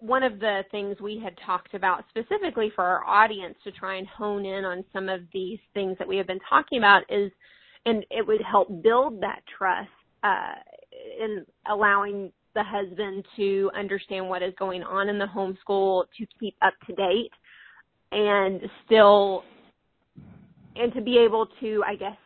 [0.01, 4.07] one of the things we had talked about specifically for our audience to try and
[4.07, 7.33] hone in on some of these things that we have been talking about is,
[7.85, 9.91] and it would help build that trust
[10.23, 10.55] uh,
[11.21, 16.57] in allowing the husband to understand what is going on in the homeschool, to keep
[16.61, 17.31] up to date,
[18.11, 19.45] and still,
[20.75, 22.17] and to be able to, I guess,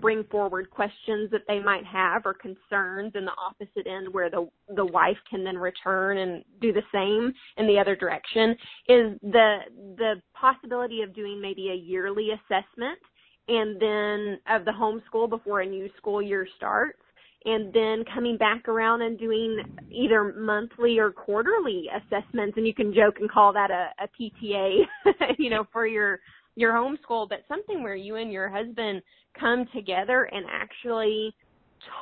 [0.00, 4.48] bring forward questions that they might have or concerns in the opposite end where the
[4.74, 8.56] the wife can then return and do the same in the other direction
[8.88, 9.58] is the
[9.96, 12.98] the possibility of doing maybe a yearly assessment
[13.46, 16.98] and then of the homeschool before a new school year starts
[17.44, 22.92] and then coming back around and doing either monthly or quarterly assessments and you can
[22.92, 24.80] joke and call that a, a PTA
[25.38, 26.20] you know for your
[26.56, 29.00] your homeschool but something where you and your husband
[29.38, 31.34] come together and actually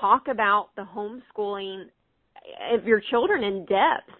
[0.01, 1.85] talk about the homeschooling
[2.73, 4.11] of your children in depth.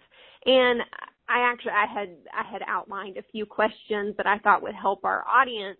[0.45, 0.81] And
[1.29, 5.03] I actually I had I had outlined a few questions that I thought would help
[5.03, 5.79] our audience,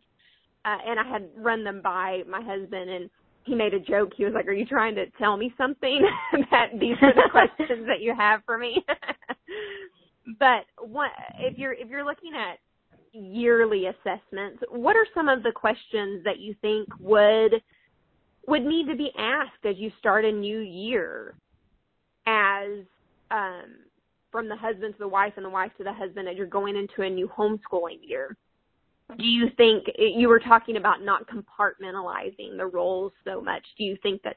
[0.65, 3.09] uh, and I had run them by my husband, and
[3.47, 4.11] he made a joke.
[4.15, 6.01] He was like, "Are you trying to tell me something
[6.51, 8.83] that these are the questions that you have for me?"
[10.39, 12.59] but what if you're if you're looking at
[13.13, 17.61] yearly assessments, what are some of the questions that you think would
[18.47, 21.33] would need to be asked as you start a new year
[22.25, 22.85] as
[23.31, 23.77] um
[24.31, 26.75] from the husband to the wife and the wife to the husband as you're going
[26.75, 28.35] into a new homeschooling year?
[29.17, 33.63] Do you think you were talking about not compartmentalizing the roles so much?
[33.77, 34.35] Do you think that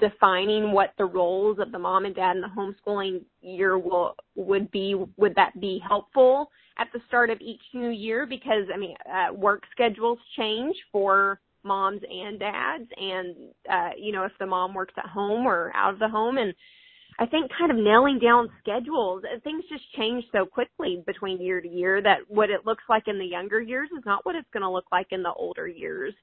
[0.00, 4.70] defining what the roles of the mom and dad in the homeschooling year will would
[4.70, 8.94] be would that be helpful at the start of each new year because i mean
[9.10, 13.34] uh, work schedules change for moms and dads and
[13.70, 16.52] uh you know if the mom works at home or out of the home and
[17.20, 21.68] i think kind of nailing down schedules things just change so quickly between year to
[21.68, 24.62] year that what it looks like in the younger years is not what it's going
[24.62, 26.14] to look like in the older years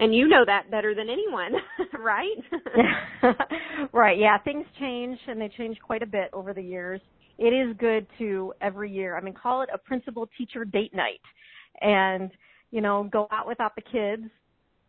[0.00, 1.52] and you know that better than anyone,
[2.00, 2.36] right?
[3.92, 4.18] right.
[4.18, 7.00] Yeah, things change and they change quite a bit over the years.
[7.38, 9.16] It is good to every year.
[9.16, 11.20] I mean, call it a principal teacher date night
[11.80, 12.30] and,
[12.70, 14.30] you know, go out without the kids,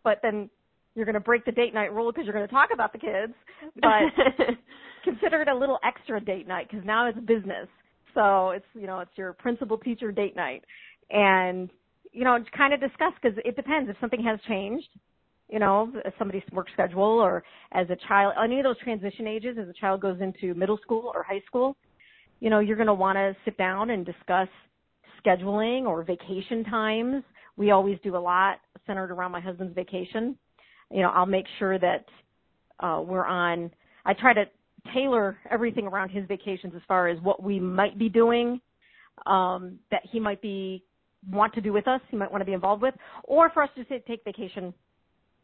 [0.03, 0.49] but then
[0.95, 2.99] you're going to break the date night rule because you're going to talk about the
[2.99, 3.33] kids,
[3.81, 4.45] but
[5.05, 7.67] consider it a little extra date night because now it's business.
[8.13, 10.63] So it's you know it's your principal teacher date night,
[11.11, 11.69] and
[12.11, 14.89] you know kind of discuss because it depends if something has changed,
[15.49, 19.67] you know somebody's work schedule or as a child any of those transition ages as
[19.69, 21.77] a child goes into middle school or high school,
[22.39, 24.49] you know you're going to want to sit down and discuss
[25.25, 27.23] scheduling or vacation times.
[27.57, 30.37] We always do a lot centered around my husband's vacation.
[30.91, 32.05] You know I'll make sure that
[32.79, 33.71] uh, we're on.
[34.05, 34.45] I try to
[34.93, 38.61] tailor everything around his vacations as far as what we might be doing
[39.25, 40.83] um, that he might be
[41.31, 42.93] want to do with us, he might want to be involved with,
[43.23, 44.73] or for us to say, take vacation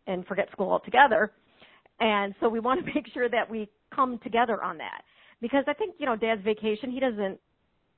[0.07, 1.31] and forget school altogether.
[1.99, 5.03] And so we want to make sure that we come together on that
[5.41, 6.91] because I think you know Dad's vacation.
[6.91, 7.39] He doesn't.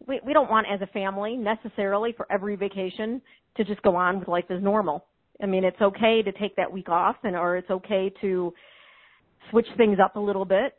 [0.08, 3.22] We we don't want as a family necessarily for every vacation
[3.58, 5.06] to just go on with life as normal.
[5.42, 8.54] I mean, it's okay to take that week off, and or it's okay to
[9.50, 10.78] switch things up a little bit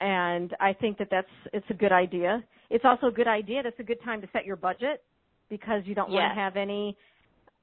[0.00, 2.42] and I think that that's it's a good idea.
[2.70, 3.62] It's also a good idea.
[3.62, 5.02] That's a good time to set your budget
[5.48, 6.20] because you don't yes.
[6.20, 6.96] want to have any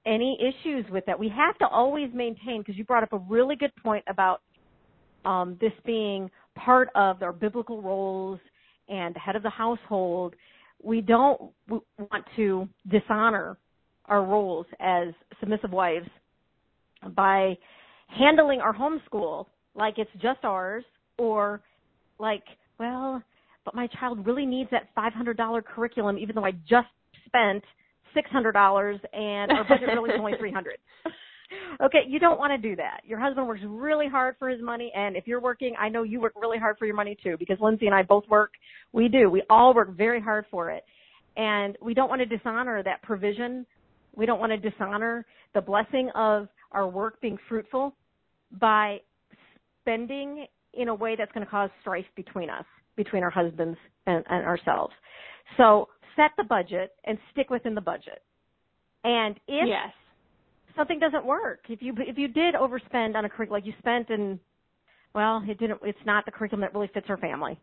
[0.06, 1.20] any issues with that.
[1.20, 4.42] We have to always maintain because you brought up a really good point about
[5.26, 8.40] um, this being part of our biblical roles
[8.88, 10.36] and the head of the household.
[10.82, 13.58] We don't want to dishonor
[14.06, 16.08] our roles as submissive wives
[17.16, 17.58] by
[18.08, 20.86] handling our homeschool like it's just ours
[21.18, 21.62] or
[22.20, 22.44] like,
[22.80, 23.22] well,
[23.66, 26.88] but my child really needs that $500 curriculum even though I just
[27.26, 27.64] spent
[28.16, 30.78] $600 and our budget really is only 300.
[31.84, 33.02] okay, you don't want to do that.
[33.06, 36.22] Your husband works really hard for his money and if you're working, I know you
[36.22, 38.52] work really hard for your money too because Lindsay and I both work.
[38.94, 39.30] We do.
[39.30, 40.84] We all work very hard for it.
[41.36, 43.66] And we don't want to dishonor that provision.
[44.16, 47.94] We don't want to dishonor the blessing of our work being fruitful
[48.60, 49.02] by
[49.82, 54.24] spending in a way that's going to cause strife between us, between our husbands and,
[54.30, 54.94] and ourselves.
[55.58, 58.22] So set the budget and stick within the budget.
[59.04, 59.92] And if yes.
[60.76, 64.10] something doesn't work, if you if you did overspend on a curriculum, like you spent
[64.10, 64.40] and
[65.16, 67.60] well, it didn't, it's not the curriculum that really fits our family.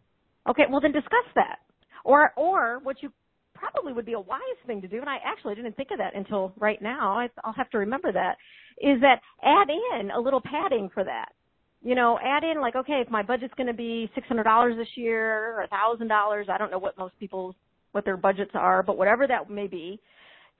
[0.49, 1.59] Okay, well then discuss that.
[2.05, 3.13] Or or what you
[3.55, 6.15] probably would be a wise thing to do, and I actually didn't think of that
[6.17, 7.19] until right now.
[7.19, 8.37] I, I'll have to remember that.
[8.79, 11.31] Is that add in a little padding for that
[11.85, 14.75] you know, add in like, okay, if my budget's going to be six hundred dollars
[14.77, 17.55] this year or a thousand dollars, I don't know what most people's
[17.93, 20.01] what their budgets are, but whatever that may be,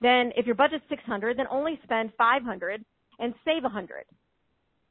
[0.01, 2.85] then if your budget's six hundred, then only spend five hundred
[3.17, 4.05] and save a hundred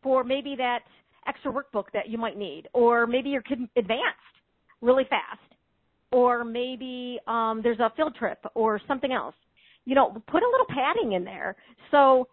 [0.02, 0.80] for maybe that
[1.28, 4.34] extra workbook that you might need, or maybe your kid advanced
[4.82, 5.40] really fast,
[6.10, 9.36] or maybe um, there's a field trip or something else.
[9.84, 11.54] You know, put a little padding in there
[11.92, 12.26] so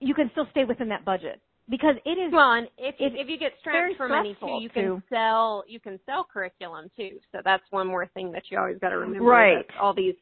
[0.00, 3.28] you can still stay within that budget because it is well, and if if, if
[3.28, 7.18] you get strapped for money too, you can sell you can sell curriculum too.
[7.32, 9.24] So that's one more thing that you always got to remember.
[9.24, 9.66] Right.
[9.80, 10.14] All these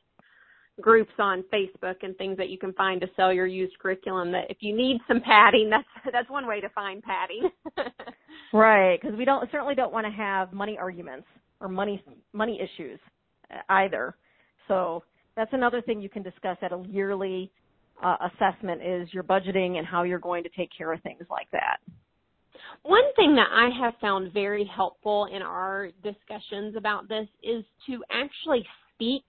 [0.80, 4.32] groups on Facebook and things that you can find to sell your used curriculum.
[4.32, 7.50] That if you need some padding, that's that's one way to find padding.
[8.52, 11.26] right, because we don't certainly don't want to have money arguments
[11.60, 12.02] or money
[12.32, 12.98] money issues
[13.52, 14.16] uh, either.
[14.66, 15.02] So
[15.36, 17.50] that's another thing you can discuss at a yearly
[18.02, 21.50] uh, assessment is your budgeting and how you're going to take care of things like
[21.52, 21.78] that.
[22.82, 28.02] One thing that I have found very helpful in our discussions about this is to
[28.10, 29.24] actually speak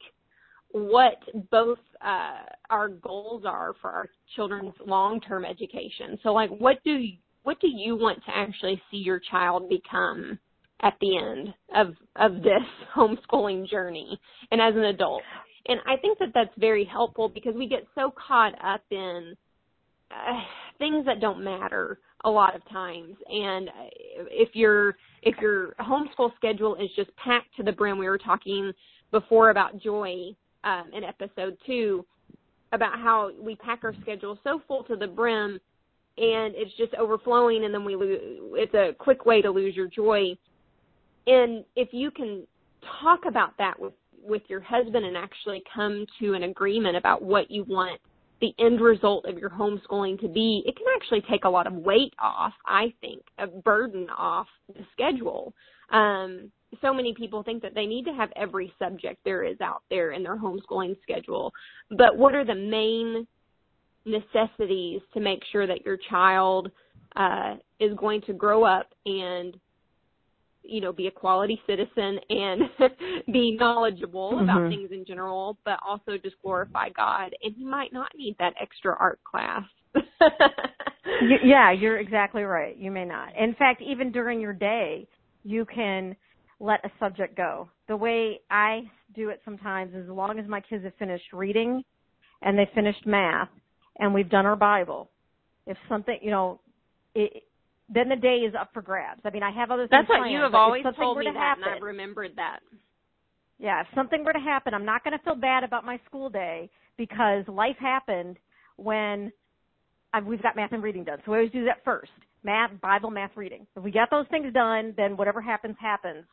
[0.71, 1.15] what
[1.51, 6.19] both uh, our goals are for our children's long-term education.
[6.21, 10.38] So, like, what do you, what do you want to actually see your child become
[10.82, 14.19] at the end of of this homeschooling journey
[14.51, 15.23] and as an adult?
[15.67, 19.36] And I think that that's very helpful because we get so caught up in
[20.12, 20.39] uh,
[20.78, 23.15] things that don't matter a lot of times.
[23.30, 23.69] And
[24.30, 28.71] if your if your homeschool schedule is just packed to the brim, we were talking
[29.12, 32.06] before about joy um, in episode two
[32.71, 35.60] about how we pack our schedule so full to the brim
[36.17, 38.19] and it's just overflowing and then we lose
[38.54, 40.35] it's a quick way to lose your joy
[41.27, 42.46] and if you can
[43.02, 43.94] talk about that with
[44.26, 48.00] with your husband and actually come to an agreement about what you want
[48.42, 51.73] the end result of your homeschooling to be, it can actually take a lot of
[51.73, 55.54] weight off, I think, a burden off the schedule.
[55.92, 56.52] Um,
[56.82, 60.12] so many people think that they need to have every subject there is out there
[60.12, 61.54] in their homeschooling schedule.
[61.92, 63.26] But what are the main
[64.06, 66.71] necessities to make sure that your child
[67.15, 69.58] uh, is going to grow up and
[70.67, 72.61] you know, be a quality citizen and
[73.31, 74.43] be knowledgeable mm-hmm.
[74.43, 77.35] about things in general, but also just glorify God.
[77.43, 79.63] And he might not need that extra art class.
[79.95, 82.77] you, yeah, you're exactly right.
[82.77, 83.29] You may not.
[83.37, 85.07] In fact, even during your day,
[85.43, 86.15] you can
[86.59, 87.69] let a subject go.
[87.87, 88.83] The way I
[89.15, 91.83] do it sometimes is as long as my kids have finished reading
[92.41, 93.49] and they finished math
[93.99, 95.09] and we've done our Bible,
[95.67, 96.59] if something, you know,
[97.13, 97.43] it,
[97.90, 99.21] then the day is up for grabs.
[99.25, 100.06] I mean, I have other things.
[100.08, 102.60] That's what you have always told me to that, happen, and I've remembered that.
[103.60, 106.29] yeah, if something were to happen, I'm not going to feel bad about my school
[106.29, 108.38] day because life happened
[108.77, 109.31] when
[110.13, 111.19] I've, we've got math and reading done.
[111.25, 112.12] So we always do that first.
[112.44, 113.65] Math, Bible, math, reading.
[113.75, 116.25] If we get those things done, then whatever happens, happens.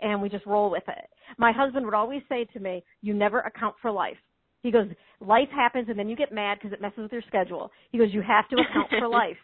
[0.00, 1.10] And we just roll with it.
[1.38, 4.16] My husband would always say to me, you never account for life.
[4.62, 4.88] He goes,
[5.20, 7.70] life happens and then you get mad because it messes with your schedule.
[7.92, 9.36] He goes, you have to account for life.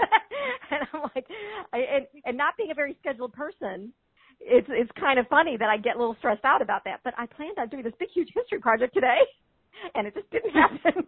[0.70, 1.26] and I'm like,
[1.72, 3.92] I, and, and not being a very scheduled person,
[4.40, 7.00] it's it's kind of funny that I get a little stressed out about that.
[7.04, 9.18] But I planned on doing this big huge history project today,
[9.94, 11.06] and it just didn't happen.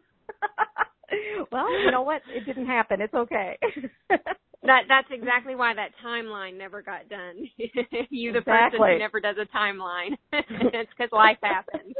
[1.52, 2.22] well, you know what?
[2.34, 3.00] It didn't happen.
[3.00, 3.58] It's okay.
[4.08, 7.48] that that's exactly why that timeline never got done.
[8.10, 8.78] you the exactly.
[8.78, 10.16] person who never does a timeline.
[10.32, 11.94] it's because life happens.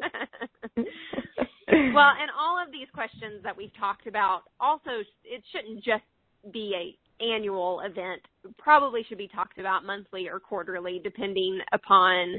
[0.77, 4.91] well, and all of these questions that we've talked about also
[5.25, 6.05] it shouldn't just
[6.53, 8.23] be a annual event.
[8.59, 12.39] Probably should be talked about monthly or quarterly depending upon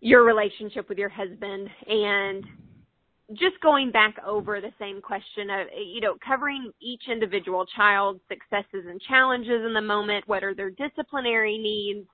[0.00, 1.68] your relationship with your husband.
[1.86, 2.44] And
[3.32, 8.86] just going back over the same question of you know covering each individual child's successes
[8.88, 12.06] and challenges in the moment what are their disciplinary needs?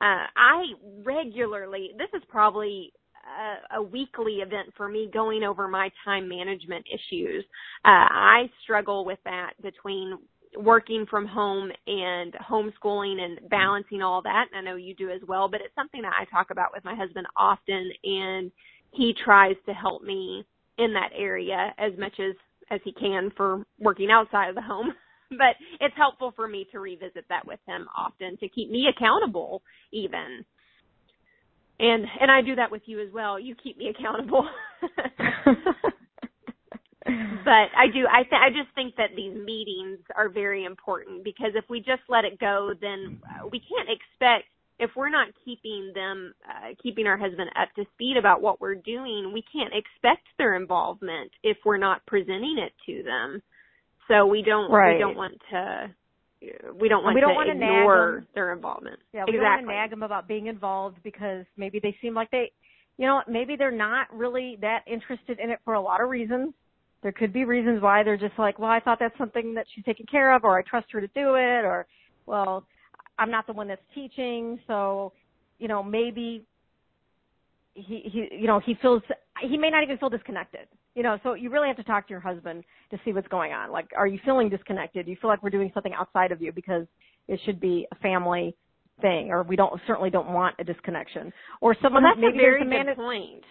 [0.00, 0.64] Uh, i
[1.04, 2.92] regularly this is probably
[3.72, 7.44] a, a weekly event for me going over my time management issues.
[7.84, 10.18] Uh, i struggle with that between
[10.56, 15.20] working from home and homeschooling and balancing all that and i know you do as
[15.26, 18.50] well but it's something that i talk about with my husband often and
[18.92, 20.44] he tries to help me
[20.78, 22.34] in that area as much as
[22.70, 24.92] as he can for working outside of the home.
[25.30, 29.62] But it's helpful for me to revisit that with him often to keep me accountable
[29.90, 30.44] even.
[31.80, 33.40] And and I do that with you as well.
[33.40, 34.46] You keep me accountable
[37.04, 41.52] but I do I th- I just think that these meetings are very important because
[41.54, 43.20] if we just let it go then
[43.52, 44.48] we can't expect
[44.78, 48.74] if we're not keeping them uh, keeping our husband up to speed about what we're
[48.74, 53.42] doing we can't expect their involvement if we're not presenting it to them
[54.08, 54.94] so we don't right.
[54.94, 55.90] we don't want to
[56.78, 59.40] we don't want we don't to want ignore their involvement yeah we exactly.
[59.40, 62.50] don't want to nag them about being involved because maybe they seem like they
[62.96, 66.54] you know maybe they're not really that interested in it for a lot of reasons
[67.04, 69.84] there could be reasons why they're just like well i thought that's something that she's
[69.84, 71.86] taking care of or i trust her to do it or
[72.26, 72.66] well
[73.18, 75.12] I'm not the one that's teaching, so
[75.58, 76.44] you know maybe
[77.74, 79.02] he he you know he feels
[79.40, 80.66] he may not even feel disconnected.
[80.94, 83.52] You know, so you really have to talk to your husband to see what's going
[83.52, 83.72] on.
[83.72, 85.06] Like, are you feeling disconnected?
[85.06, 86.86] Do you feel like we're doing something outside of you because
[87.26, 88.54] it should be a family
[89.00, 92.40] thing, or we don't certainly don't want a disconnection, or someone well, that's maybe a
[92.40, 93.44] very there's a man good point.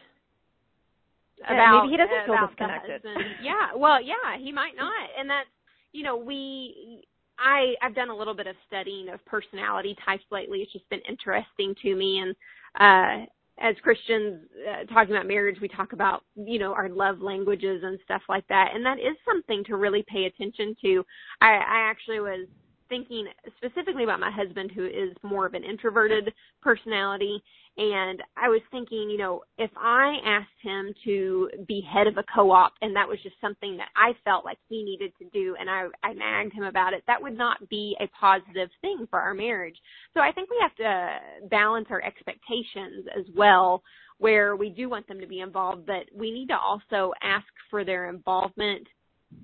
[1.45, 3.01] About maybe he doesn't feel disconnected.
[3.41, 5.49] yeah, well, yeah, he might not, and that's
[5.91, 7.03] you know we
[7.39, 10.59] I I've done a little bit of studying of personality types lately.
[10.59, 12.35] It's just been interesting to me, and
[12.79, 13.25] uh,
[13.59, 17.99] as Christians uh, talking about marriage, we talk about you know our love languages and
[18.03, 21.05] stuff like that, and that is something to really pay attention to.
[21.41, 22.47] I, I actually was
[22.89, 23.27] thinking
[23.57, 27.41] specifically about my husband, who is more of an introverted personality,
[27.75, 32.23] and I was thinking, you know, if I asked him to be head of a
[32.35, 35.67] co-op and that was just something that I felt like he needed to do and
[35.69, 39.33] I, I nagged him about it, that would not be a positive thing for our
[39.33, 39.75] marriage.
[40.13, 43.81] So I think we have to balance our expectations as well
[44.19, 47.83] where we do want them to be involved, but we need to also ask for
[47.83, 48.87] their involvement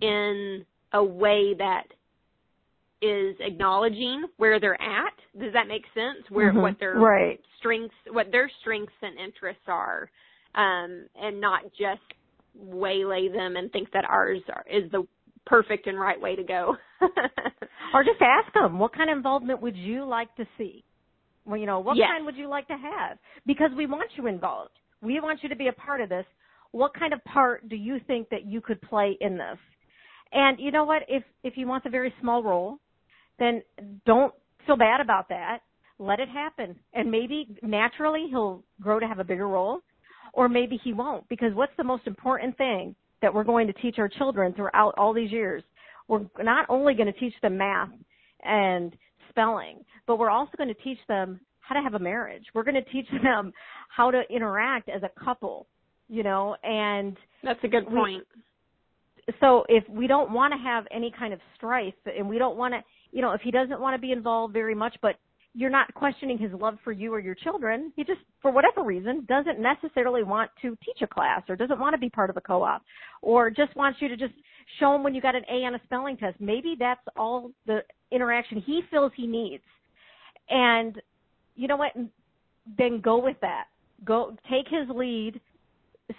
[0.02, 0.64] in
[0.94, 1.86] a way that
[3.02, 5.14] is acknowledging where they're at.
[5.40, 6.26] Does that make sense?
[6.30, 6.62] Where mm-hmm.
[6.62, 7.40] what their right.
[7.60, 10.10] strengths, what their strengths and interests are,
[10.56, 12.02] um, and not just
[12.56, 15.08] waylay them and think that ours are, is the
[15.46, 16.76] perfect and right way to go.
[17.94, 20.84] or just ask them, what kind of involvement would you like to see?
[21.46, 22.08] Well, you know, what yes.
[22.12, 23.18] kind would you like to have?
[23.46, 24.72] Because we want you involved.
[25.02, 26.26] We want you to be a part of this.
[26.72, 29.58] What kind of part do you think that you could play in this?
[30.32, 31.04] And you know what?
[31.08, 32.78] If if he wants a very small role,
[33.40, 33.62] then
[34.06, 34.34] don't
[34.66, 35.60] feel bad about that.
[35.98, 36.76] Let it happen.
[36.94, 39.80] And maybe naturally he'll grow to have a bigger role,
[40.34, 41.28] or maybe he won't.
[41.30, 45.14] Because what's the most important thing that we're going to teach our children throughout all
[45.14, 45.64] these years?
[46.08, 47.90] We're not only going to teach them math
[48.44, 48.96] and
[49.30, 52.46] spelling, but we're also going to teach them how to have a marriage.
[52.54, 53.54] We're going to teach them
[53.90, 55.68] how to interact as a couple,
[56.08, 58.24] you know, and that's a good point.
[59.28, 62.58] We, so if we don't want to have any kind of strife and we don't
[62.58, 62.80] want to
[63.12, 65.16] you know if he doesn't want to be involved very much but
[65.56, 69.26] you're not questioning his love for you or your children he just for whatever reason
[69.28, 72.42] doesn't necessarily want to teach a class or doesn't want to be part of a
[72.42, 72.82] co-op
[73.22, 74.34] or just wants you to just
[74.80, 76.40] show him when you got an A on a spelling test.
[76.40, 77.80] Maybe that's all the
[78.12, 79.64] interaction he feels he needs.
[80.50, 81.02] And
[81.56, 81.94] you know what?
[82.78, 83.66] Then go with that.
[84.06, 85.40] Go take his lead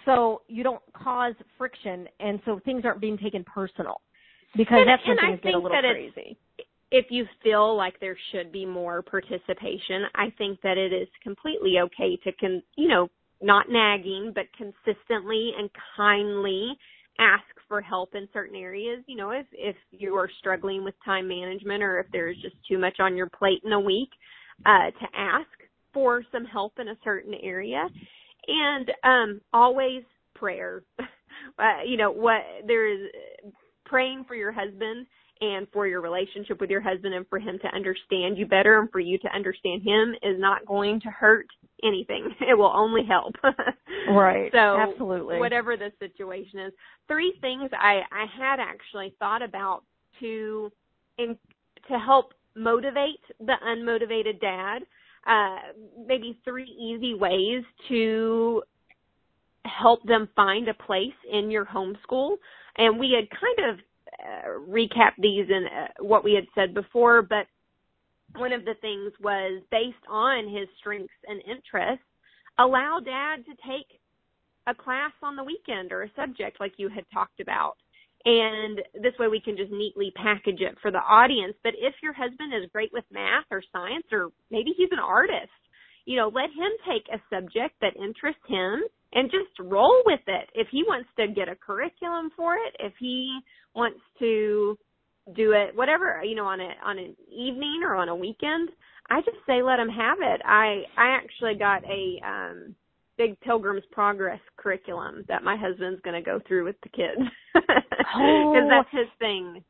[0.05, 4.01] so you don't cause friction and so things aren't being taken personal
[4.55, 6.37] because and, that's when things I get a little crazy.
[6.91, 11.75] If you feel like there should be more participation, I think that it is completely
[11.79, 13.07] okay to con, you know,
[13.41, 16.73] not nagging, but consistently and kindly
[17.19, 19.03] ask for help in certain areas.
[19.07, 22.77] You know, if if you are struggling with time management or if there's just too
[22.77, 24.09] much on your plate in a week,
[24.65, 25.47] uh, to ask
[25.93, 27.87] for some help in a certain area
[28.47, 30.03] and um always
[30.35, 33.09] prayer uh, you know what there is
[33.85, 35.05] praying for your husband
[35.41, 38.91] and for your relationship with your husband and for him to understand you better and
[38.91, 41.47] for you to understand him is not going to hurt
[41.83, 42.29] anything.
[42.41, 43.35] It will only help.
[44.09, 44.51] Right.
[44.51, 45.37] So absolutely.
[45.37, 46.73] whatever the situation is.
[47.07, 49.83] Three things i i had actually thought about
[50.19, 50.71] to
[51.19, 51.37] in
[51.87, 54.79] to help motivate the unmotivated dad.
[55.27, 55.57] Uh,
[56.07, 58.63] maybe three easy ways to
[59.65, 62.37] help them find a place in your homeschool.
[62.77, 63.79] And we had kind of
[64.21, 67.47] uh, recapped these and uh, what we had said before, but
[68.35, 72.05] one of the things was based on his strengths and interests,
[72.59, 73.87] allow dad to take
[74.67, 77.75] a class on the weekend or a subject like you had talked about
[78.25, 81.55] and this way we can just neatly package it for the audience.
[81.63, 85.49] But if your husband is great with math or science, or maybe he's an artist,
[86.05, 88.83] you know, let him take a subject that interests him
[89.13, 90.49] and just roll with it.
[90.53, 93.39] If he wants to get a curriculum for it, if he
[93.75, 94.77] wants to
[95.35, 98.69] do it, whatever, you know, on a on an evening or on a weekend,
[99.09, 100.41] I just say let him have it.
[100.45, 102.75] I I actually got a um
[103.17, 107.29] big Pilgrim's Progress curriculum that my husband's going to go through with the kids.
[108.15, 109.63] oh, because that's his thing.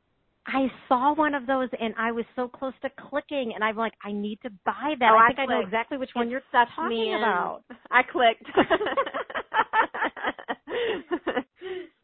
[0.48, 3.94] I saw one of those and I was so close to clicking and I'm like,
[4.04, 5.12] I need to buy that.
[5.12, 7.62] Oh, I I think I, know exactly which one It you're talking about.
[7.92, 8.46] I clicked.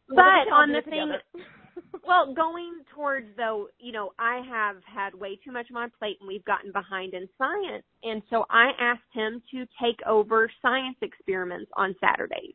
[0.08, 1.12] But we can all on the thing
[2.06, 6.16] well, going towards though, you know, I have had way too much on my plate
[6.20, 7.84] and we've gotten behind in science.
[8.02, 12.54] And so I asked him to take over science experiments on Saturdays.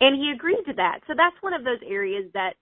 [0.00, 1.00] And he agreed to that.
[1.06, 2.54] So that's one of those areas that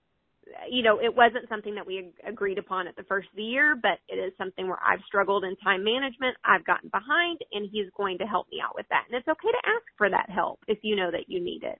[0.68, 3.76] you know, it wasn't something that we agreed upon at the first of the year,
[3.80, 6.36] but it is something where I've struggled in time management.
[6.44, 9.04] I've gotten behind and he's going to help me out with that.
[9.08, 11.78] And it's okay to ask for that help if you know that you need it.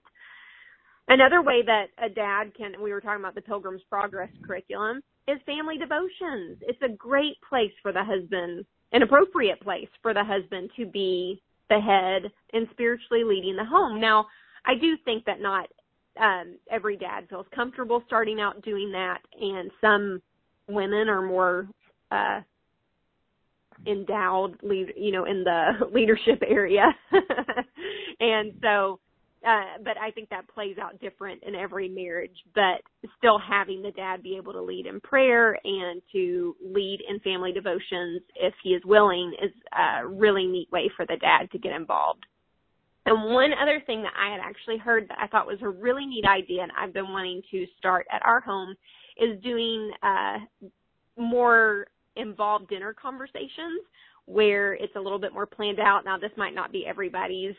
[1.09, 5.37] Another way that a dad can, we were talking about the Pilgrim's Progress curriculum, is
[5.45, 6.57] family devotions.
[6.61, 11.41] It's a great place for the husband, an appropriate place for the husband to be
[11.69, 13.99] the head and spiritually leading the home.
[14.01, 14.25] Now,
[14.65, 15.67] I do think that not
[16.19, 20.21] um, every dad feels comfortable starting out doing that, and some
[20.67, 21.67] women are more
[22.11, 22.41] uh,
[23.85, 26.85] endowed, lead, you know, in the leadership area,
[28.19, 28.99] and so.
[29.47, 32.81] Uh, but I think that plays out different in every marriage, but
[33.19, 37.53] still having the dad be able to lead in prayer and to lead in family
[37.53, 41.71] devotions if he is willing is a really neat way for the dad to get
[41.71, 42.25] involved.
[43.07, 46.05] And one other thing that I had actually heard that I thought was a really
[46.05, 48.75] neat idea and I've been wanting to start at our home
[49.17, 50.39] is doing uh
[51.17, 51.87] more
[52.17, 53.81] involved dinner conversations
[54.25, 56.03] where it's a little bit more planned out.
[56.05, 57.55] Now this might not be everybody's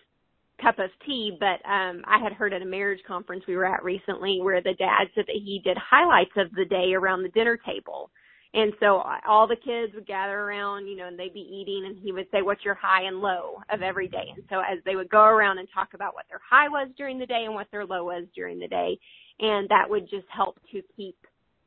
[0.63, 3.83] cup of tea, but um I had heard at a marriage conference we were at
[3.83, 7.59] recently where the dad said that he did highlights of the day around the dinner
[7.65, 8.11] table
[8.55, 11.99] and so all the kids would gather around, you know, and they'd be eating and
[11.99, 14.25] he would say, what's your high and low of every day?
[14.35, 17.19] And so as they would go around and talk about what their high was during
[17.19, 18.99] the day and what their low was during the day,
[19.41, 21.17] and that would just help to keep,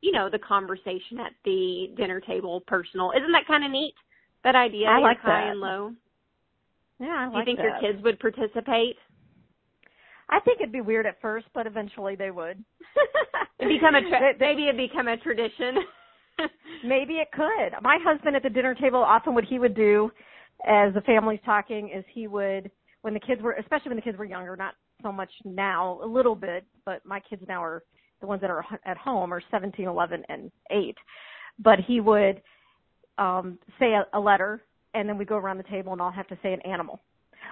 [0.00, 3.12] you know, the conversation at the dinner table personal.
[3.16, 3.94] Isn't that kind of neat?
[4.42, 5.50] That idea, I like high that.
[5.52, 5.92] and low.
[6.98, 7.80] Yeah, I like Do you think that.
[7.82, 8.96] your kids would participate?
[10.28, 12.64] I think it'd be weird at first, but eventually they would.
[13.60, 15.76] it become a tra- maybe it become a tradition.
[16.84, 17.80] Maybe it could.
[17.82, 20.10] My husband at the dinner table, often what he would do
[20.66, 22.70] as the family's talking is he would,
[23.02, 26.06] when the kids were, especially when the kids were younger, not so much now, a
[26.06, 27.82] little bit, but my kids now are,
[28.20, 30.96] the ones that are at home are 17, 11, and 8.
[31.58, 32.40] But he would
[33.18, 34.62] um say a, a letter
[34.94, 37.00] and then we go around the table and I'll have to say an animal.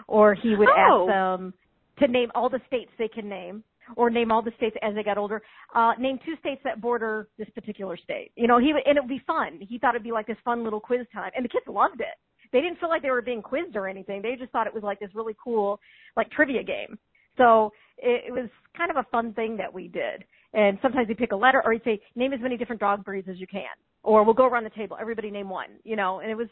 [0.09, 1.05] Or he would Oh.
[1.07, 1.55] ask them
[1.99, 3.63] to name all the states they can name
[3.97, 5.43] or name all the states as they got older.
[5.75, 8.33] Uh, name two states that border this particular state.
[8.37, 9.59] You know, he and it would be fun.
[9.61, 12.17] He thought it'd be like this fun little quiz time, and the kids loved it.
[12.53, 14.23] They didn't feel like they were being quizzed or anything.
[14.23, 15.79] They just thought it was like this really cool,
[16.17, 16.99] like trivia game.
[17.37, 20.25] So it, it was kind of a fun thing that we did.
[20.53, 23.29] And sometimes he'd pick a letter, or he'd say, "Name as many different dog breeds
[23.29, 23.63] as you can,"
[24.03, 24.97] or "We'll go around the table.
[25.01, 26.49] Everybody name one." You know, and it was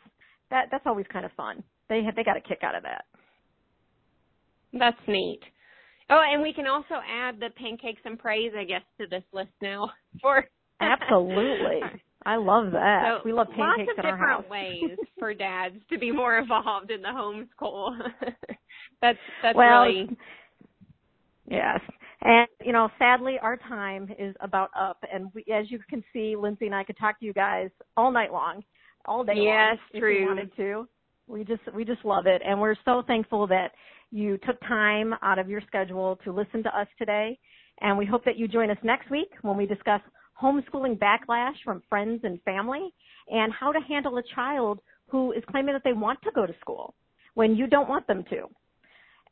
[0.51, 0.67] that.
[0.71, 1.65] That's always kind of fun.
[1.89, 3.05] They had they got a kick out of that.
[4.73, 5.41] That's neat.
[6.11, 9.51] Oh, and we can also add the pancakes and praise, I guess, to this list
[9.61, 9.91] now.
[10.23, 10.45] For
[10.81, 11.81] absolutely,
[12.25, 13.03] I love that.
[13.05, 17.03] So we love pancakes lots of different ways for dads to be more involved in
[17.03, 17.99] the homeschool.
[19.03, 20.09] that's that's well, really
[21.49, 21.81] yes.
[22.23, 26.37] And you know, sadly, our time is about up, and we, as you can see,
[26.37, 28.63] Lindsay and I could talk to you guys all night long,
[29.07, 30.15] all day yes, long, true.
[30.15, 30.89] if we wanted to.
[31.29, 33.73] We just we just love it, and we're so thankful that
[34.11, 37.39] you took time out of your schedule to listen to us today.
[37.81, 40.01] And we hope that you join us next week when we discuss
[40.41, 42.93] homeschooling backlash from friends and family
[43.29, 46.55] and how to handle a child who is claiming that they want to go to
[46.61, 46.95] school
[47.35, 48.49] when you don't want them to.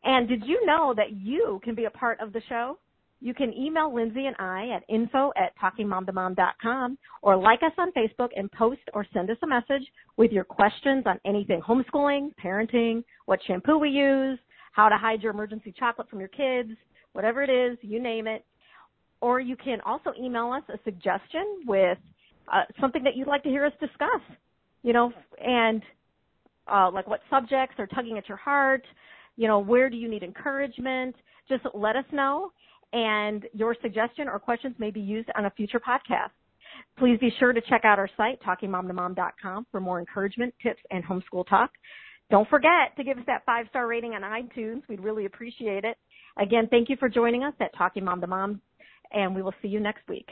[0.04, 2.78] And did you know that you can be a part of the show?
[3.20, 8.28] You can email Lindsay and I at info at talkingmomtomom.com or like us on Facebook
[8.36, 9.82] and post or send us a message
[10.16, 14.38] with your questions on anything homeschooling, parenting, what shampoo we use,
[14.76, 16.68] how to hide your emergency chocolate from your kids,
[17.14, 18.44] whatever it is, you name it.
[19.22, 21.96] Or you can also email us a suggestion with
[22.52, 24.20] uh, something that you'd like to hear us discuss,
[24.82, 25.10] you know,
[25.42, 25.82] and
[26.70, 28.84] uh, like what subjects are tugging at your heart,
[29.36, 31.16] you know, where do you need encouragement?
[31.48, 32.52] Just let us know,
[32.92, 36.30] and your suggestion or questions may be used on a future podcast.
[36.98, 41.48] Please be sure to check out our site, talkingmomtomom.com, for more encouragement, tips, and homeschool
[41.48, 41.70] talk.
[42.30, 44.82] Don't forget to give us that five star rating on iTunes.
[44.88, 45.96] We'd really appreciate it.
[46.38, 48.60] Again, thank you for joining us at Talking Mom to Mom,
[49.12, 50.28] and we will see you next week.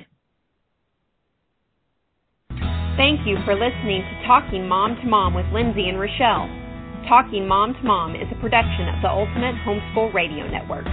[2.97, 6.49] Thank you for listening to Talking Mom to Mom with Lindsay and Rochelle.
[7.09, 10.87] Talking Mom to Mom is a production of the Ultimate Homeschool Radio Network.